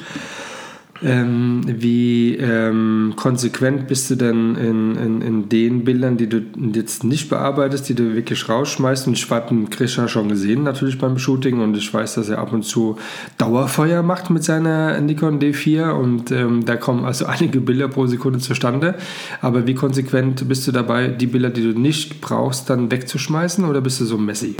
[1.03, 6.41] ähm, wie ähm, konsequent bist du denn in, in, in, den Bildern, die du
[6.73, 9.07] jetzt nicht bearbeitest, die du wirklich rausschmeißt?
[9.07, 12.39] Und ich habe den Krischer schon gesehen, natürlich beim Shooting, und ich weiß, dass er
[12.39, 12.97] ab und zu
[13.37, 18.39] Dauerfeuer macht mit seiner Nikon D4 und ähm, da kommen also einige Bilder pro Sekunde
[18.39, 18.95] zustande.
[19.41, 23.81] Aber wie konsequent bist du dabei, die Bilder, die du nicht brauchst, dann wegzuschmeißen oder
[23.81, 24.55] bist du so messy?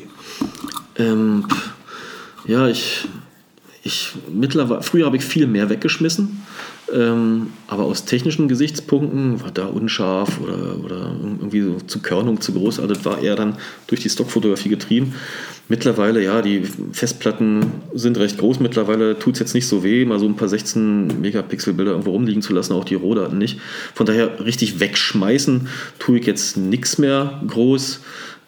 [0.97, 1.45] Ähm,
[2.45, 3.07] ja, ich
[3.85, 6.41] ich mittlerweile, früher habe ich viel mehr weggeschmissen,
[6.91, 12.53] ähm, aber aus technischen Gesichtspunkten war da unscharf oder, oder irgendwie so zu Körnung zu
[12.53, 12.79] groß.
[12.79, 15.13] Also das war eher dann durch die Stockfotografie getrieben.
[15.69, 16.63] Mittlerweile, ja, die
[16.93, 17.63] Festplatten
[17.93, 18.59] sind recht groß.
[18.59, 22.11] Mittlerweile tut es jetzt nicht so weh, mal so ein paar 16 Megapixel Bilder irgendwo
[22.11, 23.59] rumliegen zu lassen, auch die Rohdaten nicht.
[23.93, 25.67] Von daher richtig wegschmeißen
[25.99, 27.99] tue ich jetzt nichts mehr groß.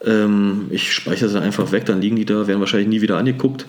[0.03, 3.67] Ähm, ich speichere sie einfach weg, dann liegen die da, werden wahrscheinlich nie wieder angeguckt.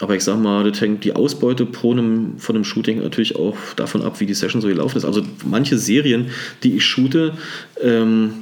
[0.00, 3.56] Aber ich sag mal, das hängt die Ausbeute pro einem, von einem Shooting natürlich auch
[3.76, 5.04] davon ab, wie die Session so gelaufen ist.
[5.04, 6.26] Also manche Serien,
[6.62, 7.32] die ich shoote,
[7.82, 8.34] ähm,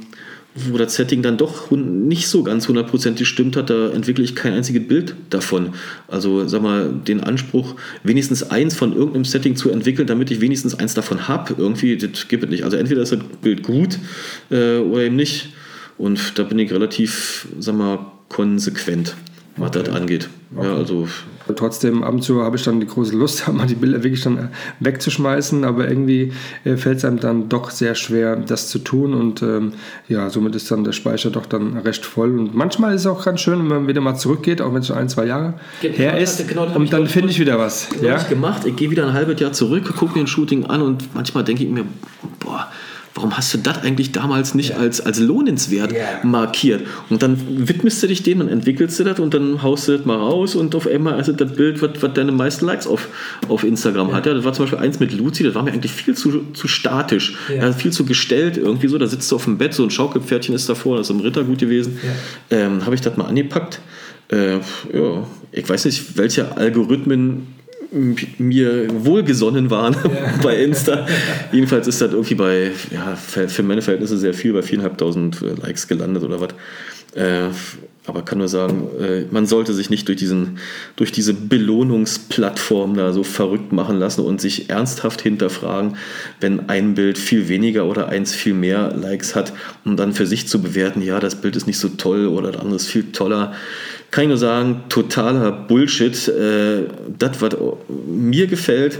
[0.57, 4.53] wo das Setting dann doch nicht so ganz hundertprozentig stimmt hat, da entwickle ich kein
[4.53, 5.73] einziges Bild davon.
[6.07, 10.75] Also sag mal, den Anspruch, wenigstens eins von irgendeinem Setting zu entwickeln, damit ich wenigstens
[10.75, 12.63] eins davon habe, irgendwie, das gibt es nicht.
[12.63, 13.99] Also entweder ist das Bild gut
[14.49, 15.49] äh, oder eben nicht.
[15.97, 17.99] Und da bin ich relativ, sag mal,
[18.29, 19.15] konsequent,
[19.57, 19.83] was okay.
[19.83, 20.29] das angeht.
[20.55, 20.67] Okay.
[20.67, 21.07] Ja, also
[21.55, 24.37] Trotzdem, ab und zu habe ich dann die große Lust, mal die Bilder wirklich dann
[24.37, 24.47] äh,
[24.79, 26.33] wegzuschmeißen, aber irgendwie
[26.63, 29.73] äh, fällt es einem dann doch sehr schwer, das zu tun und ähm,
[30.07, 33.23] ja, somit ist dann der Speicher doch dann recht voll und manchmal ist es auch
[33.23, 35.95] ganz schön, wenn man wieder mal zurückgeht, auch wenn es schon ein, zwei Jahre genau,
[35.95, 37.89] her ist genau, und dann finde ich wieder was.
[37.89, 38.17] Genau ja?
[38.17, 41.13] ich gemacht, ich gehe wieder ein halbes Jahr zurück, gucke mir ein Shooting an und
[41.15, 41.85] manchmal denke ich mir,
[42.39, 42.67] boah,
[43.17, 44.77] warum hast du das eigentlich damals nicht ja.
[44.77, 46.19] als, als lohnenswert ja.
[46.23, 46.83] markiert?
[47.09, 50.05] Und dann widmest du dich dem und entwickelst du das und dann haust du das
[50.05, 53.07] mal raus und auf einmal also das Bild, was, was deine meisten Likes auf,
[53.49, 54.15] auf Instagram ja.
[54.15, 54.27] hat.
[54.27, 56.67] Ja, das war zum Beispiel eins mit Luzi, das war mir eigentlich viel zu, zu
[56.67, 57.71] statisch, ja.
[57.73, 58.97] viel zu gestellt irgendwie so.
[58.97, 61.43] Da sitzt du auf dem Bett, so ein Schaukelpferdchen ist davor, das ist im Ritter
[61.43, 61.99] gut gewesen.
[62.51, 63.81] Ähm, Habe ich das mal angepackt.
[64.29, 67.56] Äh, ja, ich weiß nicht, welche Algorithmen
[68.37, 70.33] mir wohlgesonnen waren ja.
[70.43, 71.05] bei Insta.
[71.51, 76.23] Jedenfalls ist das irgendwie bei, ja, für meine Verhältnisse sehr viel, bei 4.500 Likes gelandet
[76.23, 76.49] oder was.
[77.15, 77.49] Äh,
[78.07, 80.59] aber kann nur sagen, äh, man sollte sich nicht durch, diesen,
[80.95, 85.97] durch diese Belohnungsplattform da so verrückt machen lassen und sich ernsthaft hinterfragen,
[86.39, 89.51] wenn ein Bild viel weniger oder eins viel mehr Likes hat,
[89.83, 92.61] um dann für sich zu bewerten, ja, das Bild ist nicht so toll oder das
[92.61, 93.53] andere ist viel toller
[94.11, 96.27] kann ich nur sagen, totaler Bullshit.
[96.27, 96.85] Äh,
[97.17, 97.55] das, was
[98.07, 98.99] mir gefällt,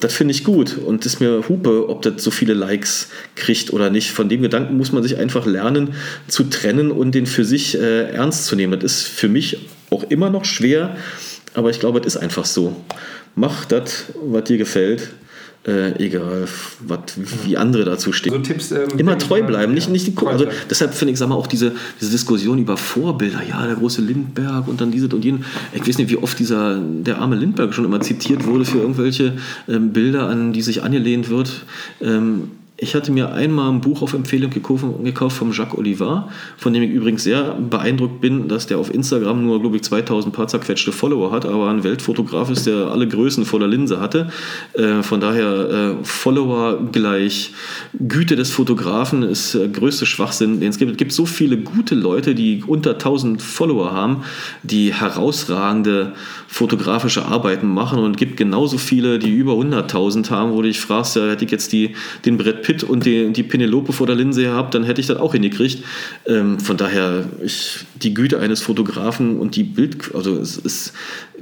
[0.00, 3.88] das finde ich gut und ist mir Hupe, ob das so viele Likes kriegt oder
[3.88, 4.10] nicht.
[4.10, 5.94] Von dem Gedanken muss man sich einfach lernen
[6.26, 8.80] zu trennen und den für sich äh, ernst zu nehmen.
[8.80, 9.58] Das ist für mich
[9.90, 10.96] auch immer noch schwer,
[11.54, 12.74] aber ich glaube, es ist einfach so.
[13.34, 15.10] Mach das, was dir gefällt
[15.66, 16.48] äh, egal,
[16.80, 18.32] wat, wie andere dazu stehen.
[18.32, 20.32] So Tipps, ähm, Immer treu bleiben, nicht, nicht die gucken.
[20.32, 24.02] Also deshalb finde ich, sag mal, auch diese, diese Diskussion über Vorbilder, ja, der große
[24.02, 25.44] Lindberg und dann diese und jenen.
[25.72, 29.34] Ich weiß nicht, wie oft dieser, der arme Lindberg schon immer zitiert wurde für irgendwelche
[29.68, 31.64] ähm, Bilder, an die sich angelehnt wird.
[32.00, 32.50] Ähm,
[32.82, 36.90] ich hatte mir einmal ein Buch auf Empfehlung gekauft, vom Jacques Olivar, von dem ich
[36.90, 41.30] übrigens sehr beeindruckt bin, dass der auf Instagram nur, glaube ich, 2000 paar zerquetschte Follower
[41.30, 44.32] hat, aber ein Weltfotograf ist, der alle Größen vor der Linse hatte.
[44.72, 47.52] Äh, von daher äh, Follower gleich
[48.00, 50.90] Güte des Fotografen ist der größte Schwachsinn, den es gibt.
[50.90, 54.24] Es gibt so viele gute Leute, die unter 1000 Follower haben,
[54.64, 56.14] die herausragende
[56.52, 61.16] fotografische Arbeiten machen und gibt genauso viele, die über 100.000 haben, wo du dich fragst,
[61.16, 61.96] ja, hätte ich jetzt die,
[62.26, 65.16] den Brett Pitt und die, die Penelope vor der Linse gehabt, dann hätte ich das
[65.16, 65.82] auch hingekriegt.
[66.26, 70.92] Ähm, von daher, ich, die Güte eines Fotografen und die Bild, also es, es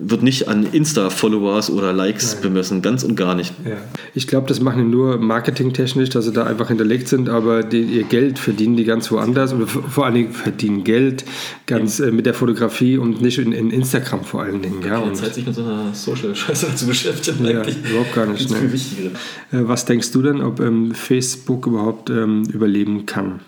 [0.03, 2.43] wird nicht an Insta-Followers oder Likes Nein.
[2.43, 3.53] bemessen, ganz und gar nicht.
[3.65, 3.77] Ja.
[4.15, 7.83] Ich glaube, das machen die nur marketingtechnisch, dass sie da einfach hinterlegt sind, aber die,
[7.83, 11.25] ihr Geld verdienen die ganz woanders oder vor allen Dingen verdienen Geld
[11.67, 12.07] ganz ja.
[12.07, 14.83] äh, mit der Fotografie und nicht in, in Instagram vor allen Dingen.
[14.87, 17.45] Ja, und Zeit, sich mit so einer Social-Scheiße zu beschäftigen.
[17.45, 18.51] Ja, überhaupt gar nicht.
[18.51, 19.11] Das ist viel
[19.53, 23.41] Äh, was denkst du denn, ob ähm, Facebook überhaupt ähm, überleben kann?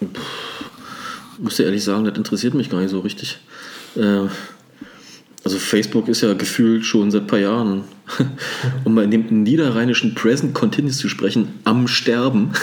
[0.00, 3.38] Ich muss dir ehrlich sagen, das interessiert mich gar nicht so richtig.
[3.96, 4.26] Äh,
[5.44, 7.84] also Facebook ist ja gefühlt schon seit ein paar Jahren,
[8.84, 12.50] um mal in dem niederrheinischen Present Continuous zu sprechen, am Sterben.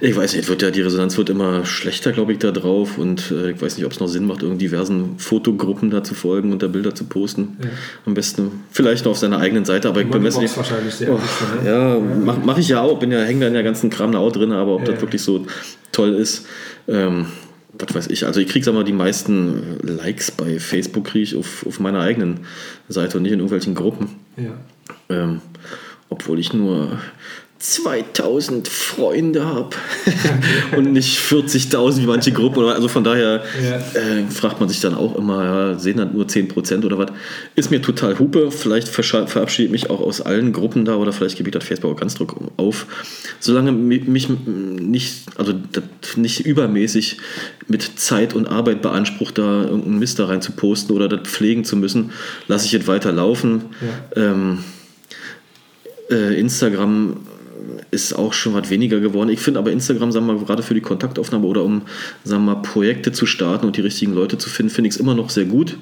[0.00, 3.32] ich weiß nicht, wird ja, die Resonanz wird immer schlechter, glaube ich, da drauf und
[3.32, 6.52] äh, ich weiß nicht, ob es noch Sinn macht, irgendwie diversen Fotogruppen da zu folgen
[6.52, 7.56] und da Bilder zu posten.
[7.60, 7.68] Ja.
[8.06, 10.56] Am besten vielleicht noch auf seiner eigenen Seite, aber ich bin nicht.
[10.56, 11.22] wahrscheinlich sehr oh, ne?
[11.64, 11.98] Ja, ja.
[11.98, 14.52] mache mach ich ja auch, bin ja, hänge da in der ganzen Kram auch drin,
[14.52, 14.92] aber ob ja.
[14.92, 15.44] das wirklich so
[15.90, 16.46] toll ist,
[16.86, 17.26] ähm,
[17.78, 21.66] was weiß ich, also ich kriege mal die meisten Likes bei Facebook kriege ich auf,
[21.66, 22.40] auf meiner eigenen
[22.88, 24.10] Seite und nicht in irgendwelchen Gruppen.
[24.36, 24.52] Ja.
[25.08, 25.40] Ähm,
[26.08, 26.98] obwohl ich nur
[27.64, 29.70] 2000 Freunde habe
[30.76, 32.62] und nicht 40.000 wie manche Gruppen.
[32.66, 36.84] Also von daher äh, fragt man sich dann auch immer, ja, sehen dann nur 10%
[36.84, 37.10] oder was.
[37.54, 38.50] Ist mir total Hupe.
[38.50, 41.92] Vielleicht verabschiede ich mich auch aus allen Gruppen da oder vielleicht gebe ich das Facebook
[41.92, 42.86] auch ganz Druck auf.
[43.40, 45.54] Solange mich nicht, also
[46.16, 47.16] nicht übermäßig
[47.66, 51.64] mit Zeit und Arbeit beansprucht, da irgendeinen Mist da rein zu posten oder das pflegen
[51.64, 52.10] zu müssen,
[52.46, 53.64] lasse ich es weiter laufen.
[54.14, 54.22] Ja.
[54.22, 54.58] Ähm,
[56.10, 57.16] äh, Instagram
[57.90, 59.30] ist auch schon was weniger geworden.
[59.30, 61.82] Ich finde aber Instagram, sagen wir mal, gerade für die Kontaktaufnahme oder um,
[62.24, 65.00] sagen wir mal, Projekte zu starten und die richtigen Leute zu finden, finde ich es
[65.00, 65.76] immer noch sehr gut.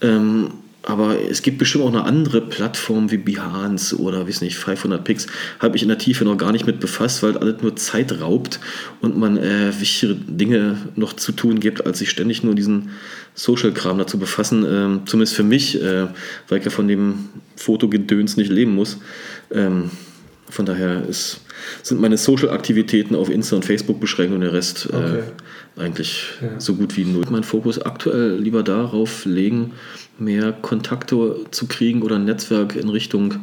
[0.00, 0.48] Ähm,
[0.86, 5.26] aber es gibt bestimmt auch eine andere Plattform wie Behance oder, weiß nicht, 500 Pix.
[5.58, 8.60] Habe ich in der Tiefe noch gar nicht mit befasst, weil alles nur Zeit raubt
[9.00, 12.90] und man äh, wichtigere Dinge noch zu tun gibt, als sich ständig nur diesen
[13.34, 14.64] Social-Kram dazu befassen.
[14.64, 16.06] Ähm, zumindest für mich, äh,
[16.48, 18.98] weil ich ja von dem Fotogedöns nicht leben muss.
[19.50, 19.90] Ähm,
[20.48, 21.40] von daher ist,
[21.82, 25.22] sind meine Social-Aktivitäten auf Insta und Facebook beschränkt und der Rest äh, okay.
[25.76, 26.60] äh, eigentlich ja.
[26.60, 27.24] so gut wie null.
[27.30, 29.72] Mein Fokus aktuell lieber darauf legen,
[30.18, 33.34] mehr Kontakte zu kriegen oder ein Netzwerk in Richtung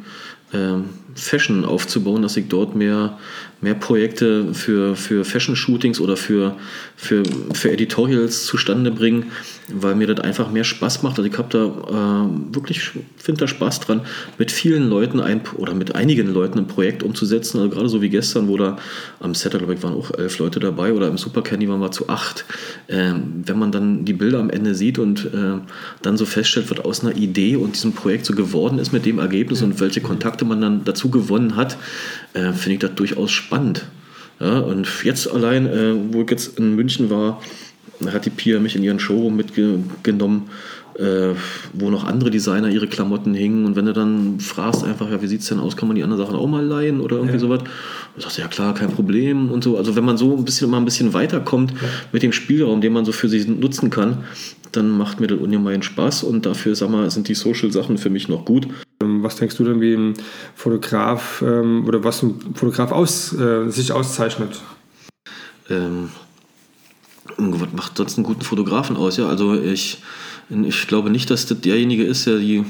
[0.53, 3.17] ähm, Fashion aufzubauen, dass ich dort mehr,
[3.61, 6.55] mehr Projekte für, für Fashion-Shootings oder für,
[6.95, 9.25] für, für Editorials zustande bringe,
[9.71, 11.17] weil mir das einfach mehr Spaß macht.
[11.17, 12.81] Also ich habe da äh, wirklich,
[13.17, 14.01] finde da Spaß dran,
[14.37, 17.59] mit vielen Leuten ein, oder mit einigen Leuten ein Projekt umzusetzen.
[17.59, 18.77] Also gerade so wie gestern, wo da
[19.19, 21.91] am Setter, glaube ich, waren auch elf Leute dabei oder im Super Candy waren wir
[21.91, 22.45] zu acht.
[22.89, 25.59] Ähm, wenn man dann die Bilder am Ende sieht und äh,
[26.01, 29.19] dann so feststellt, was aus einer Idee und diesem Projekt so geworden ist mit dem
[29.19, 31.77] Ergebnis und welche Kontakte man dann dazu gewonnen hat,
[32.33, 33.85] äh, finde ich das durchaus spannend.
[34.39, 37.41] Ja, und jetzt allein, äh, wo ich jetzt in München war,
[38.11, 40.49] hat die Pia mich in ihren Showroom mitgenommen,
[40.99, 41.29] äh,
[41.73, 43.65] wo noch andere Designer ihre Klamotten hingen.
[43.65, 46.03] Und wenn du dann fragst, einfach, ja, wie sieht es denn aus, kann man die
[46.03, 47.39] anderen Sachen auch mal leihen oder irgendwie ja.
[47.39, 47.61] sowas?
[48.15, 49.77] Du sagst, ja klar, kein Problem und so.
[49.77, 51.87] Also wenn man so ein bisschen mal ein bisschen weiterkommt ja.
[52.11, 54.23] mit dem Spielraum, den man so für sich nutzen kann,
[54.71, 58.27] dann macht mir das ungemein Spaß und dafür, sag mal, sind die Social-Sachen für mich
[58.27, 58.67] noch gut.
[59.03, 60.13] Ähm, was denkst du denn, wie ein
[60.55, 64.61] Fotograf ähm, oder was ein Fotograf aus, äh, sich auszeichnet?
[65.69, 66.09] Ähm,
[67.37, 69.17] was macht sonst einen guten Fotografen aus?
[69.17, 70.01] Ja, also ich,
[70.49, 72.63] ich glaube nicht, dass das derjenige ist, der die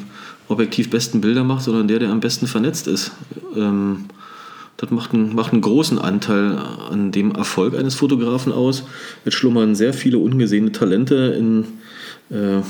[0.48, 3.12] objektiv besten Bilder macht, sondern der, der am besten vernetzt ist.
[3.56, 4.06] Ähm,
[4.78, 6.58] das macht einen, macht einen großen Anteil
[6.90, 8.84] an dem Erfolg eines Fotografen aus.
[9.24, 11.66] Jetzt schlummern sehr viele ungesehene Talente in,
[12.36, 12.62] äh,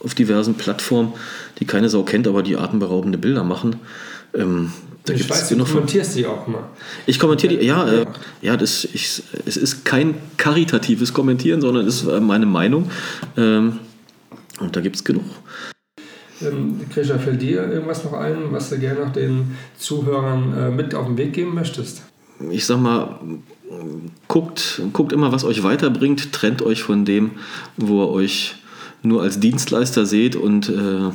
[0.00, 1.12] auf diversen Plattformen,
[1.58, 3.76] die keine Sau kennt, aber die atemberaubende Bilder machen.
[4.34, 4.72] Ähm,
[5.04, 6.64] da ich weiß, du kommentierst die auch mal.
[7.06, 8.06] Ich kommentiere die, ja, äh,
[8.42, 12.90] ja das, ich, es ist kein karitatives Kommentieren, sondern es ist äh, meine Meinung.
[13.36, 13.78] Ähm,
[14.58, 15.24] und da gibt es genug.
[16.42, 20.94] Ähm, Krisha, fällt dir irgendwas noch ein, was du gerne noch den Zuhörern äh, mit
[20.94, 22.02] auf den Weg geben möchtest?
[22.50, 23.18] Ich sag mal,
[24.28, 27.32] guckt, guckt immer, was euch weiterbringt, trennt euch von dem,
[27.76, 28.56] wo ihr euch
[29.06, 31.10] nur als Dienstleister seht und äh,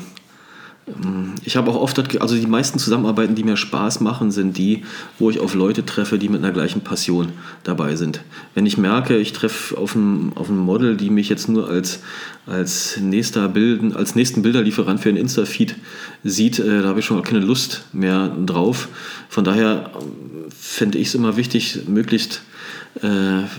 [0.88, 4.84] ähm, ich habe auch oft, also die meisten Zusammenarbeiten, die mir Spaß machen, sind die,
[5.20, 7.30] wo ich auf Leute treffe, die mit einer gleichen Passion
[7.64, 8.22] dabei sind.
[8.54, 12.00] Wenn ich merke, ich treffe auf ein, auf ein Model, die mich jetzt nur als,
[12.46, 15.76] als, nächster Bilden, als nächsten Bilderlieferant für ein Insta-Feed
[16.24, 18.89] sieht, äh, da habe ich schon keine Lust mehr drauf.
[19.30, 22.42] Von daher ähm, fände ich es immer wichtig, möglichst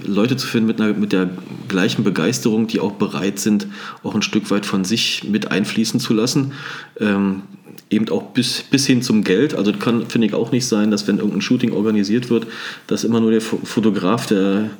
[0.05, 1.30] Leute zu finden mit, einer, mit der
[1.68, 3.66] gleichen Begeisterung, die auch bereit sind,
[4.03, 6.53] auch ein Stück weit von sich mit einfließen zu lassen.
[7.01, 7.43] Ähm,
[7.91, 9.55] eben auch bis, bis hin zum Geld.
[9.55, 12.47] Also kann, finde ich, auch nicht sein, dass wenn irgendein Shooting organisiert wird,
[12.87, 14.70] dass immer nur der Fotograf der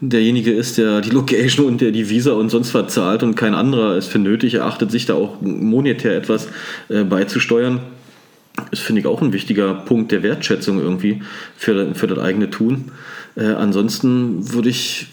[0.00, 3.54] derjenige ist, der die Location und der die Visa und sonst was zahlt und kein
[3.54, 6.48] anderer es für nötig erachtet, sich da auch monetär etwas
[6.90, 7.80] äh, beizusteuern.
[8.70, 11.22] Das finde ich auch ein wichtiger Punkt der Wertschätzung irgendwie
[11.56, 12.92] für, für das eigene Tun.
[13.36, 15.08] Äh, ansonsten würde ich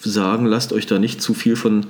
[0.00, 1.86] sagen, lasst euch da nicht zu viel von,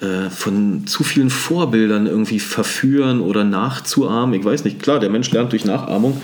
[0.00, 4.38] äh, von zu vielen Vorbildern irgendwie verführen oder nachzuahmen.
[4.38, 6.20] Ich weiß nicht, klar, der Mensch lernt durch Nachahmung.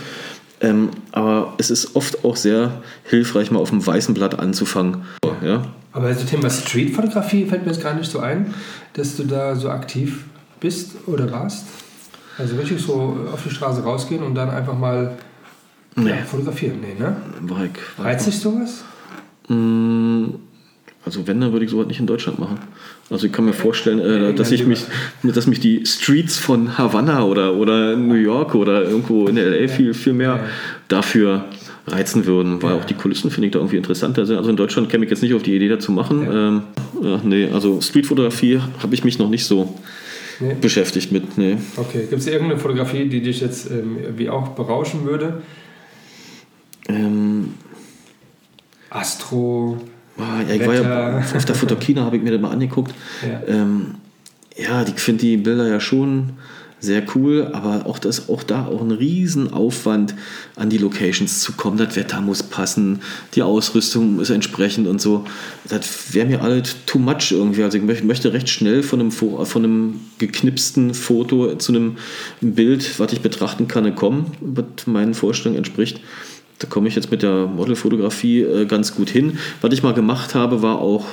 [0.61, 5.03] Ähm, aber es ist oft auch sehr hilfreich, mal auf dem weißen Blatt anzufangen.
[5.43, 5.62] Ja?
[5.93, 8.55] Aber das Thema Streetfotografie fällt mir jetzt gar nicht so ein,
[8.95, 10.24] dass du da so aktiv
[10.61, 11.66] bist oder warst.
[12.39, 15.16] Also wirklich so auf die Straße rausgehen und dann einfach mal
[15.97, 16.11] nee.
[16.11, 16.78] ja, fotografieren.
[16.80, 17.16] Nee, ne?
[17.43, 18.84] War ich, war Reizt sich sowas?
[19.49, 20.26] Mm,
[21.05, 22.59] also wenn, dann würde ich sowas nicht in Deutschland machen.
[23.11, 24.84] Also ich kann mir vorstellen, äh, dass ich mich,
[25.22, 29.95] dass mich die Streets von Havanna oder, oder New York oder irgendwo in LA viel,
[29.95, 30.41] viel mehr
[30.89, 31.47] dafür
[31.86, 34.36] reizen würden, weil auch die Kulissen finde ich da irgendwie interessanter sind.
[34.36, 36.22] Also in Deutschland käme ich jetzt nicht auf die Idee dazu machen.
[36.22, 36.49] Ja.
[36.49, 36.62] Ähm,
[37.03, 39.74] ja, nee, also Streetfotografie habe ich mich noch nicht so
[40.41, 40.55] nee.
[40.61, 41.39] beschäftigt mit.
[41.39, 41.59] Nee.
[41.76, 45.43] Okay, gibt es irgendeine Fotografie, die dich jetzt ähm, wie auch berauschen würde?
[46.89, 47.55] Ähm,
[48.91, 49.78] Astro.
[50.16, 52.95] Ah, ja, ich war ja auf der Fotokina, habe ich mir das mal angeguckt.
[53.22, 53.95] Ja, ähm,
[54.57, 56.30] ja ich finde die Bilder ja schon
[56.81, 60.14] sehr cool, aber auch das auch da auch ein Riesenaufwand
[60.57, 61.76] an die Locations zu kommen.
[61.76, 63.01] Das Wetter muss passen,
[63.35, 65.24] die Ausrüstung ist entsprechend und so.
[65.68, 67.62] Das wäre mir alles too much irgendwie.
[67.62, 71.97] Also ich möchte recht schnell von einem, von einem geknipsten Foto zu einem
[72.41, 76.01] Bild, was ich betrachten kann, kommen, was meinen Vorstellungen entspricht.
[76.59, 79.38] Da komme ich jetzt mit der Modelfotografie äh, ganz gut hin.
[79.61, 81.06] Was ich mal gemacht habe, war auch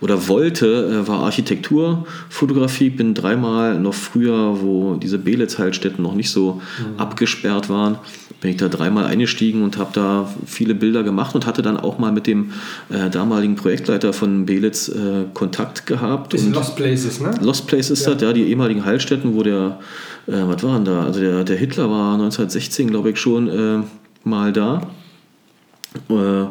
[0.00, 2.90] oder wollte, äh, war Architekturfotografie.
[2.90, 6.98] Bin dreimal noch früher, wo diese Belitz-Heilstätten noch nicht so mhm.
[6.98, 7.98] abgesperrt waren,
[8.40, 11.98] bin ich da dreimal eingestiegen und habe da viele Bilder gemacht und hatte dann auch
[11.98, 12.52] mal mit dem
[12.90, 16.34] äh, damaligen Projektleiter von Belitz äh, Kontakt gehabt.
[16.34, 17.34] Ist Lost Places, ne?
[17.42, 18.12] Lost Places, ja.
[18.12, 19.78] das, ja, die ehemaligen Heilstätten, wo der,
[20.26, 21.04] äh, was waren da?
[21.04, 23.82] Also der, der Hitler war 1916, glaube ich, schon äh,
[24.24, 24.82] mal da.
[26.08, 26.46] Äh,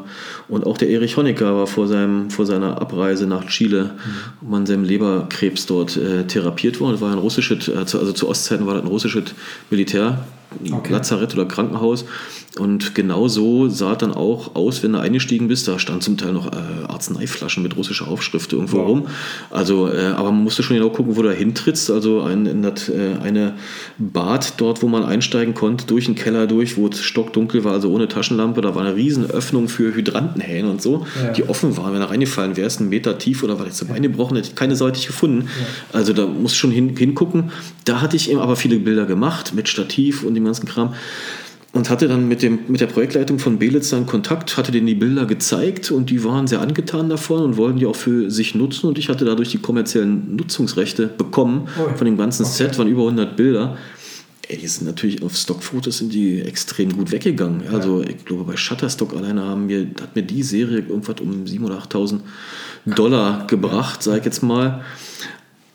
[0.50, 3.96] und auch der Erich Honecker war vor, seinem, vor seiner Abreise nach Chile,
[4.42, 4.54] mhm.
[4.54, 6.94] an seinem Leberkrebs dort äh, therapiert worden.
[6.94, 9.34] Das war ein russisches, also zu Ostzeiten war das ein russisches
[9.70, 10.26] Militär,
[10.72, 10.92] okay.
[10.92, 12.06] Lazarett oder Krankenhaus.
[12.58, 15.68] Und genau so sah es dann auch aus, wenn du eingestiegen bist.
[15.68, 16.56] Da stand zum Teil noch äh,
[16.88, 18.88] Arzneiflaschen mit russischer Aufschrift irgendwo wow.
[18.88, 19.08] rum.
[19.52, 21.92] Also, äh, aber man musste schon genau gucken, wo du da hintrittst.
[21.92, 23.54] Also ein, in das, äh, eine
[24.00, 27.92] Bad dort, wo man einsteigen konnte, durch den Keller durch, wo es stockdunkel war, also
[27.92, 28.62] ohne Taschenlampe.
[28.62, 31.32] Da war eine riesen Öffnung für Hydrantenhähne und so, ja.
[31.32, 31.94] die offen waren.
[31.94, 34.56] Wenn du reingefallen wärst, einen Meter tief oder war jetzt zum Bein gebrochen, hätte ich
[34.56, 35.48] keine Seite gefunden.
[35.48, 36.00] Ja.
[36.00, 37.52] Also da musst du schon hin, hingucken.
[37.86, 40.96] Da hatte ich eben aber viele Bilder gemacht mit Stativ und dem ganzen Kram
[41.72, 44.96] und hatte dann mit, dem, mit der Projektleitung von Belitz dann Kontakt, hatte denen die
[44.96, 48.88] Bilder gezeigt und die waren sehr angetan davon und wollten die auch für sich nutzen
[48.88, 52.54] und ich hatte dadurch die kommerziellen Nutzungsrechte bekommen oh, von dem ganzen okay.
[52.54, 53.78] Set, waren über 100 Bilder.
[54.48, 57.62] Ey, die sind natürlich auf Stockfotos sind die extrem gut weggegangen.
[57.66, 57.78] Ja.
[57.78, 61.66] Also ich glaube bei Shutterstock alleine haben wir, hat mir die Serie irgendwas um 7.000
[61.66, 62.20] oder 8.000
[62.88, 64.84] Dollar gebracht, sag ich jetzt mal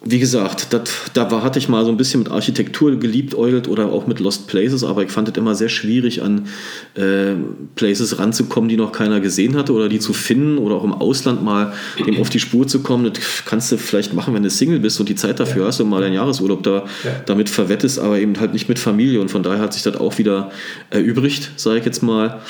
[0.06, 3.86] wie gesagt, dat, da war, hatte ich mal so ein bisschen mit Architektur geliebäugelt oder
[3.86, 6.46] auch mit Lost Places, aber ich fand es immer sehr schwierig, an
[6.94, 7.32] äh,
[7.74, 11.42] Places ranzukommen, die noch keiner gesehen hatte oder die zu finden oder auch im Ausland
[11.42, 11.72] mal
[12.06, 13.10] dem auf die Spur zu kommen.
[13.12, 15.68] Das kannst du vielleicht machen, wenn du Single bist und die Zeit dafür ja.
[15.68, 17.22] hast und mal deinen Jahresurlaub da, ja.
[17.24, 20.18] damit verwettest, aber eben halt nicht mit Familie und von daher hat sich das auch
[20.18, 20.50] wieder
[20.90, 22.40] erübrigt, sage ich jetzt mal.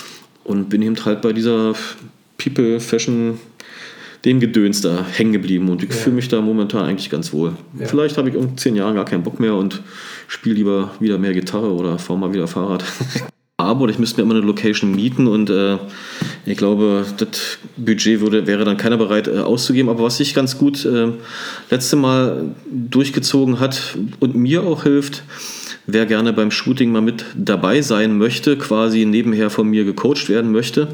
[0.42, 1.74] Und bin eben halt bei dieser
[2.36, 3.38] People Fashion
[4.24, 5.96] dem Gedöns da hängen geblieben und ich ja.
[5.96, 7.52] fühle mich da momentan eigentlich ganz wohl.
[7.78, 7.86] Ja.
[7.86, 9.82] Vielleicht habe ich um zehn Jahren gar keinen Bock mehr und
[10.28, 12.84] spiele lieber wieder mehr Gitarre oder fahre mal wieder Fahrrad.
[13.56, 15.78] Aber ich müsste mir immer eine Location mieten und äh,
[16.44, 19.88] ich glaube, das Budget würde, wäre dann keiner bereit äh, auszugeben.
[19.90, 21.12] Aber was sich ganz gut äh,
[21.70, 25.22] letzte Mal durchgezogen hat und mir auch hilft,
[25.86, 30.50] wer gerne beim Shooting mal mit dabei sein möchte, quasi nebenher von mir gecoacht werden
[30.50, 30.88] möchte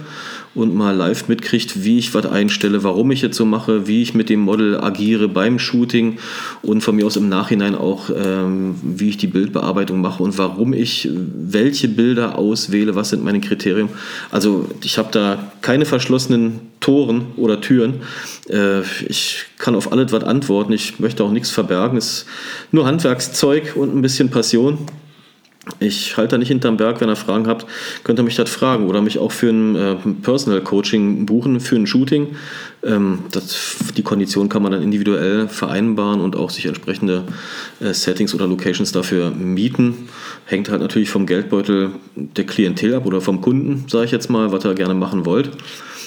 [0.55, 4.15] und mal live mitkriegt, wie ich was einstelle, warum ich jetzt so mache, wie ich
[4.15, 6.19] mit dem Model agiere beim Shooting
[6.63, 10.73] und von mir aus im Nachhinein auch, ähm, wie ich die Bildbearbeitung mache und warum
[10.73, 13.89] ich welche Bilder auswähle, was sind meine Kriterien.
[14.31, 18.03] Also ich habe da keine verschlossenen Toren oder Türen.
[18.49, 20.73] Äh, ich kann auf alles was antworten.
[20.73, 21.97] Ich möchte auch nichts verbergen.
[21.97, 22.27] Es ist
[22.73, 24.79] nur Handwerkszeug und ein bisschen Passion.
[25.79, 27.67] Ich halte da nicht hinterm Berg, wenn ihr Fragen habt,
[28.05, 31.77] könnt ihr mich das fragen oder mich auch für ein äh, Personal Coaching buchen, für
[31.77, 32.29] ein Shooting.
[32.83, 37.25] Ähm, das, die Kondition kann man dann individuell vereinbaren und auch sich entsprechende
[37.81, 40.09] äh, Settings oder Locations dafür mieten.
[40.47, 44.53] Hängt halt natürlich vom Geldbeutel der Klientel ab oder vom Kunden, sage ich jetzt mal,
[44.53, 45.51] was ihr gerne machen wollt.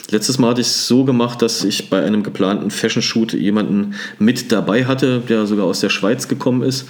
[0.10, 4.52] Letztes Mal hatte ich es so gemacht, dass ich bei einem geplanten Fashion-Shoot jemanden mit
[4.52, 6.86] dabei hatte, der sogar aus der Schweiz gekommen ist,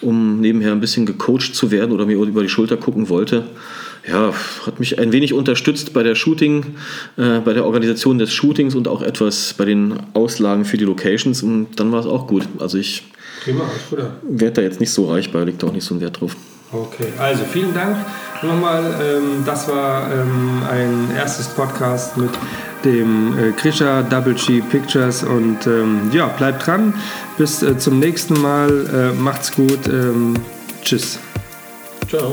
[0.00, 3.44] um nebenher ein bisschen gecoacht zu werden oder mir über die Schulter gucken wollte.
[4.06, 4.32] Ja,
[4.64, 6.76] hat mich ein wenig unterstützt bei der Shooting,
[7.16, 11.42] äh, bei der Organisation des Shootings und auch etwas bei den Auslagen für die Locations
[11.42, 12.44] und dann war es auch gut.
[12.58, 13.04] Also ich
[14.26, 16.36] werde da jetzt nicht so reich bei, liegt auch nicht so ein Wert drauf.
[16.70, 17.96] Okay, also vielen Dank
[18.42, 18.94] nochmal.
[19.00, 22.30] Ähm, das war ähm, ein erstes Podcast mit
[22.84, 26.94] dem äh, Krisha Double G Pictures und ähm, ja, bleibt dran.
[27.36, 29.12] Bis äh, zum nächsten Mal.
[29.14, 29.86] Äh, macht's gut.
[29.88, 30.34] Ähm,
[30.82, 31.18] tschüss.
[32.08, 32.32] Ciao.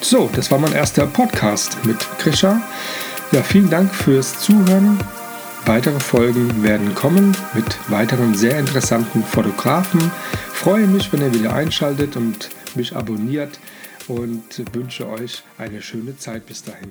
[0.00, 2.60] So, das war mein erster Podcast mit Krisha.
[3.32, 5.00] Ja, vielen Dank fürs Zuhören.
[5.66, 10.12] Weitere Folgen werden kommen mit weiteren sehr interessanten Fotografen.
[10.56, 13.60] Freue mich, wenn ihr wieder einschaltet und mich abonniert
[14.08, 16.90] und wünsche euch eine schöne Zeit bis dahin.